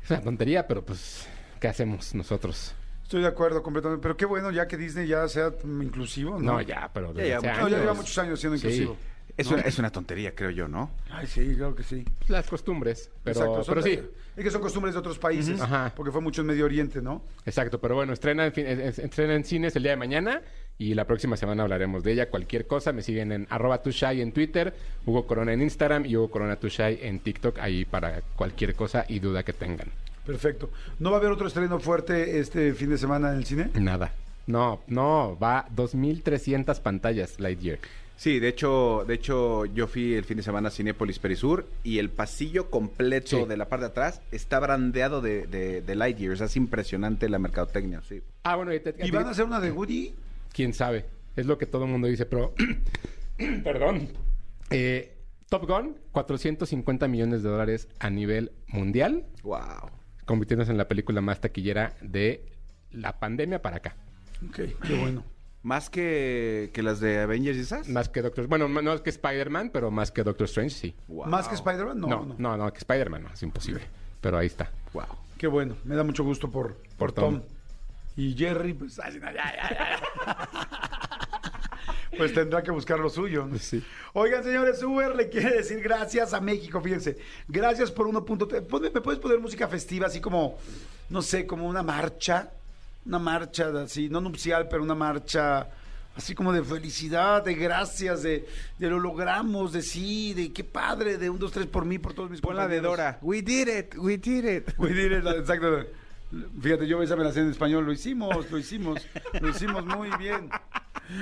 Es 0.05 0.11
una 0.11 0.21
tontería, 0.21 0.69
pero 0.69 0.85
pues, 0.85 1.27
¿qué 1.59 1.67
hacemos 1.67 2.15
nosotros? 2.15 2.77
Estoy 3.03 3.23
de 3.23 3.27
acuerdo 3.27 3.61
completamente. 3.61 4.01
Pero 4.01 4.17
qué 4.17 4.25
bueno 4.25 4.53
ya 4.53 4.69
que 4.69 4.77
Disney 4.77 5.09
ya 5.09 5.27
sea 5.27 5.51
inclusivo, 5.65 6.39
¿no? 6.39 6.53
No, 6.53 6.61
ya, 6.61 6.91
pero 6.95 7.09
Ya, 7.13 7.15
desde 7.15 7.29
ya, 7.29 7.37
hace 7.39 7.49
mucho- 7.49 7.61
No, 7.63 7.69
ya 7.69 7.79
lleva 7.79 7.95
muchos 7.95 8.19
años 8.19 8.39
siendo 8.39 8.57
Sí. 8.57 8.67
inclusivo. 8.67 8.97
Es, 9.37 9.49
una, 9.49 9.62
es 9.62 9.78
una 9.78 9.90
tontería, 9.90 10.35
creo 10.35 10.50
yo, 10.50 10.66
¿no? 10.66 10.90
Ay, 11.11 11.26
sí, 11.26 11.55
claro 11.57 11.75
que 11.75 11.83
sí. 11.83 12.05
Las 12.28 12.47
costumbres, 12.47 13.11
pero, 13.23 13.38
Exacto. 13.40 13.64
son 13.64 13.75
pero 13.75 13.87
sí. 13.87 14.00
Es 14.37 14.45
que 14.45 14.50
son 14.50 14.61
costumbres 14.62 14.95
de 14.95 15.00
otros 15.00 15.19
países. 15.19 15.61
Ajá. 15.61 15.93
Porque 15.95 16.11
fue 16.11 16.21
mucho 16.23 16.40
en 16.40 16.47
Medio 16.47 16.64
Oriente, 16.64 17.02
¿no? 17.02 17.23
Exacto, 17.45 17.78
pero 17.81 17.95
bueno, 17.95 18.12
estrena 18.14 18.47
en, 18.47 18.52
fin- 18.52 18.66
es- 18.66 18.78
es- 18.78 18.99
estrena 18.99 19.35
en 19.35 19.45
cines 19.45 19.76
el 19.76 19.83
día 19.83 19.93
de 19.93 19.97
mañana 19.97 20.40
y 20.78 20.95
la 20.95 21.05
próxima 21.07 21.37
semana 21.37 21.62
hablaremos 21.64 22.02
de 22.02 22.12
ella. 22.12 22.31
Cualquier 22.31 22.66
cosa, 22.66 22.93
me 22.93 23.02
siguen 23.02 23.31
en 23.33 23.47
arroba 23.50 23.83
tushai 23.83 24.21
en 24.23 24.33
Twitter, 24.33 24.75
Hugo 25.05 25.26
Corona 25.26 25.52
en 25.52 25.61
Instagram 25.62 26.07
y 26.07 26.16
Hugo 26.16 26.31
Corona 26.31 26.57
Tushai 26.57 26.99
en 27.02 27.21
TikTok, 27.21 27.59
ahí 27.59 27.85
para 27.85 28.23
cualquier 28.37 28.75
cosa 28.75 29.05
y 29.09 29.19
duda 29.19 29.43
que 29.43 29.52
tengan. 29.52 29.88
Perfecto. 30.26 30.71
¿No 30.99 31.11
va 31.11 31.16
a 31.16 31.21
haber 31.21 31.31
otro 31.33 31.47
estreno 31.47 31.78
fuerte 31.78 32.38
este 32.40 32.73
fin 32.75 32.90
de 32.90 32.99
semana 32.99 33.31
en 33.33 33.37
el 33.37 33.45
cine? 33.45 33.71
Nada. 33.75 34.12
No, 34.47 34.80
no, 34.87 35.37
va 35.43 35.67
2.300 35.75 36.80
pantallas 36.80 37.39
Lightyear. 37.41 37.78
Sí, 38.17 38.39
de 38.41 38.49
hecho, 38.49 39.05
de 39.07 39.15
hecho, 39.15 39.67
yo 39.67 39.87
fui 39.87 40.15
el 40.15 40.25
fin 40.25 40.39
de 40.39 40.43
semana 40.43 40.69
a 40.69 40.71
Cinépolis 40.71 41.19
Perisur 41.19 41.67
y 41.85 41.99
el 41.99 42.09
pasillo 42.11 42.71
completo 42.71 43.41
Sí. 43.43 43.45
de 43.47 43.57
la 43.59 43.69
parte 43.69 43.85
de 43.85 43.91
atrás 43.91 44.23
está 44.33 44.59
brandeado 44.59 45.21
de, 45.21 45.47
de, 45.47 45.83
de 45.83 45.95
Lightyear. 45.95 46.33
O 46.33 46.37
sea, 46.37 46.47
es 46.47 46.57
impresionante 46.57 47.29
la 47.29 47.39
mercadotecnia, 47.39 48.00
sí. 48.09 48.23
Ah, 48.45 48.57
bueno, 48.57 48.73
y, 48.73 48.81
te- 48.81 48.95
¿Y 49.05 49.11
van 49.11 49.26
a 49.26 49.31
hacer 49.31 49.45
una 49.45 49.61
de 49.61 49.71
Woody? 49.71 50.15
quién 50.52 50.73
sabe. 50.73 51.05
Es 51.37 51.45
lo 51.45 51.59
que 51.59 51.67
todo 51.67 51.85
el 51.85 51.91
mundo 51.91 52.09
dice, 52.09 52.25
pero. 52.25 52.55
Perdón. 53.65 54.09
Eh, 54.71 55.13
Top 55.50 55.67
Gun, 55.69 55.97
450 56.13 57.07
millones 57.09 57.43
de 57.43 57.50
dólares 57.50 57.89
a 58.00 58.09
nivel 58.11 58.52
mundial, 58.69 59.26
Wow. 59.43 59.91
convirtiéndose 60.25 60.73
en 60.73 60.79
la 60.79 60.89
película 60.89 61.21
más 61.21 61.41
taquillera 61.41 61.95
de 62.00 62.47
la 62.91 63.19
pandemia 63.21 63.61
para 63.63 63.76
acá. 63.76 63.97
Ok, 64.49 64.57
qué 64.87 64.95
bueno. 64.99 65.23
Más 65.67 65.91
que, 65.91 66.71
que 66.73 66.81
las 66.81 67.00
de 67.00 67.19
Avengers 67.19 67.59
y 67.59 67.63
esas. 67.63 67.89
Más 67.89 68.09
que 68.09 68.23
Doctor... 68.23 68.47
Bueno, 68.47 68.69
no 68.69 68.93
es 68.93 69.00
que 69.00 69.11
Spider-Man, 69.11 69.71
pero 69.73 69.91
más 69.91 70.13
que 70.13 70.23
Doctor 70.23 70.45
Strange, 70.45 70.71
sí. 70.71 70.95
Wow. 71.09 71.26
¿Más 71.26 71.49
que 71.49 71.57
Spider-Man? 71.57 71.99
No, 71.99 72.07
No, 72.07 72.25
no, 72.25 72.35
no, 72.39 72.57
no, 72.57 72.73
que 72.73 72.79
Spider-Man 72.79 73.25
no, 73.25 73.31
es 73.35 73.43
imposible. 73.43 73.83
Pero 74.21 74.39
ahí 74.39 74.47
está. 74.47 74.71
Wow. 74.93 75.02
Qué 75.37 75.49
bueno. 75.49 75.75
Me 75.85 75.97
da 75.97 76.05
mucho 76.05 76.23
gusto 76.23 76.49
por, 76.49 76.75
por, 76.75 76.97
Por 76.97 77.13
Tom. 77.13 77.41
Tom. 77.41 77.49
Y 78.17 78.35
Jerry, 78.37 78.75
pues, 78.75 79.00
ay, 79.00 79.19
no, 79.21 79.26
ya, 79.33 79.45
ya, 79.57 79.71
ya. 79.71 80.49
pues 82.17 82.33
tendrá 82.33 82.63
que 82.63 82.71
buscar 82.71 83.00
lo 83.00 83.11
suyo. 83.11 83.45
¿no? 83.47 83.59
Sí. 83.59 83.83
Oigan, 84.13 84.45
señores, 84.45 84.81
Uber 84.85 85.17
le 85.17 85.29
quiere 85.29 85.50
decir 85.57 85.81
gracias 85.83 86.33
a 86.33 86.41
México, 86.41 86.81
fíjense. 86.81 87.19
Gracias 87.49 87.91
por 87.91 88.07
1.3. 88.07 88.67
Ponme- 88.69 88.93
¿Me 88.95 89.00
puedes 89.00 89.21
poner 89.21 89.41
música 89.41 89.67
festiva, 89.67 90.07
así 90.07 90.21
como, 90.21 90.59
no 91.11 91.23
sé, 91.23 91.45
como 91.45 91.67
una 91.67 91.83
marcha? 91.83 92.50
Una 93.06 93.19
marcha 93.19 93.69
así, 93.82 94.08
no 94.08 94.21
nupcial, 94.21 94.69
pero 94.69 94.82
una 94.82 94.95
marcha 94.95 95.69
así 96.16 96.34
como 96.34 96.52
de 96.52 96.62
felicidad, 96.62 97.45
de 97.45 97.54
gracias, 97.54 98.23
de, 98.23 98.47
de 98.78 98.90
lo 98.90 98.99
logramos, 98.99 99.73
de 99.73 99.82
sí, 99.82 100.34
de 100.34 100.52
qué 100.52 100.64
padre, 100.64 101.19
de 101.19 101.30
un, 101.30 101.38
dos, 101.38 101.52
tres 101.52 101.66
por 101.66 101.84
mí, 101.84 101.99
por 101.99 102.14
todos 102.14 102.30
mis 102.30 102.40
Pon 102.40 102.56
la 102.56 102.66
de. 102.66 102.80
Dora. 102.80 103.19
We 103.23 103.42
did 103.42 103.69
it, 103.69 103.95
we 103.97 104.16
did 104.16 104.45
it. 104.45 104.75
We 104.78 104.88
did 104.92 105.12
it, 105.12 105.26
exacto. 105.26 105.84
Fíjate, 106.60 106.88
yo 106.88 107.00
esa 107.02 107.14
me 107.14 107.23
la 107.23 107.32
sé 107.32 107.40
en 107.40 107.50
español. 107.50 107.84
Lo 107.84 107.92
hicimos, 107.92 108.50
lo 108.50 108.58
hicimos, 108.58 109.06
lo 109.40 109.49
hicimos 109.49 109.86
muy 109.86 110.10
bien. 110.19 110.50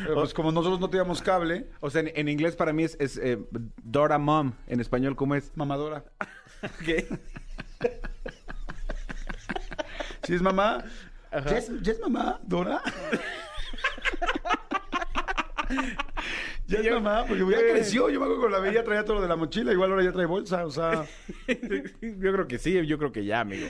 Pero 0.03 0.15
pues 0.15 0.33
como 0.33 0.51
nosotros 0.51 0.81
no 0.81 0.89
teníamos 0.89 1.21
cable, 1.21 1.69
O 1.81 1.91
sea, 1.91 2.01
en, 2.01 2.13
en 2.15 2.29
inglés 2.29 2.57
para 2.57 2.73
mí 2.73 2.85
es, 2.85 2.97
es, 2.99 3.19
eh, 3.19 3.39
Dora 3.83 4.19
Mom. 4.19 4.53
En 4.67 4.81
español, 4.81 5.15
¿cómo 5.15 5.35
es? 5.35 5.53
mamadora. 5.55 6.05
¿Qué? 6.85 7.07
¿Sí 10.23 10.35
es 10.35 10.41
mamá? 10.41 10.83
¿Ya 11.47 11.59
es, 11.59 11.71
ya 11.83 11.93
es 11.93 12.01
mamá, 12.01 12.41
Dora? 12.43 12.81
ya 16.67 16.79
es 16.79 16.93
mamá, 16.93 17.25
porque 17.27 17.45
ya 17.51 17.59
creció. 17.59 18.09
Yo 18.11 18.21
me 18.21 18.27
acuerdo 18.27 18.47
que 18.47 18.53
la 18.53 18.59
veía 18.61 18.85
traía 18.85 19.05
todo 19.05 19.17
lo 19.17 19.23
de 19.23 19.29
la 19.29 19.37
mochila, 19.37 19.73
igual 19.73 19.91
ahora 19.91 20.05
ya 20.05 20.13
trae 20.13 20.27
bolsa, 20.27 20.65
o 20.67 20.71
sea... 20.71 21.07
yo 21.49 22.33
creo 22.33 22.47
que 22.47 22.59
sí, 22.59 22.87
yo 22.87 22.99
creo 22.99 23.11
que 23.13 23.25
ya, 23.25 23.41
amigo. 23.41 23.67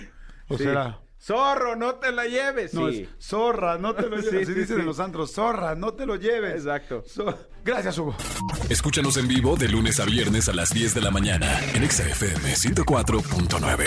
O 0.48 0.58
Sí. 0.58 0.64
será... 0.64 1.00
Zorro, 1.16 1.74
no 1.74 1.94
te 1.94 2.12
la 2.12 2.26
lleves. 2.26 2.74
No, 2.74 2.90
sí. 2.90 3.08
es 3.18 3.26
zorra, 3.26 3.78
no 3.78 3.94
te 3.94 4.02
lo 4.10 4.16
lleves. 4.18 4.28
Sí, 4.30 4.36
Así 4.36 4.44
sí, 4.46 4.52
dicen 4.60 4.76
sí. 4.76 4.80
en 4.80 4.86
los 4.86 5.00
antros, 5.00 5.32
zorra, 5.32 5.74
no 5.74 5.94
te 5.94 6.04
lo 6.04 6.16
lleves. 6.16 6.56
Exacto. 6.56 7.02
So- 7.06 7.48
Gracias, 7.64 7.96
Hugo. 7.96 8.14
Escúchanos 8.68 9.16
en 9.16 9.26
vivo 9.26 9.56
de 9.56 9.68
lunes 9.70 9.98
a 10.00 10.04
viernes 10.04 10.50
a 10.50 10.52
las 10.52 10.68
10 10.74 10.92
de 10.94 11.00
la 11.00 11.10
mañana 11.10 11.46
en 11.74 11.82
Exa 11.82 12.02
FM 12.06 12.52
104.9. 12.52 13.84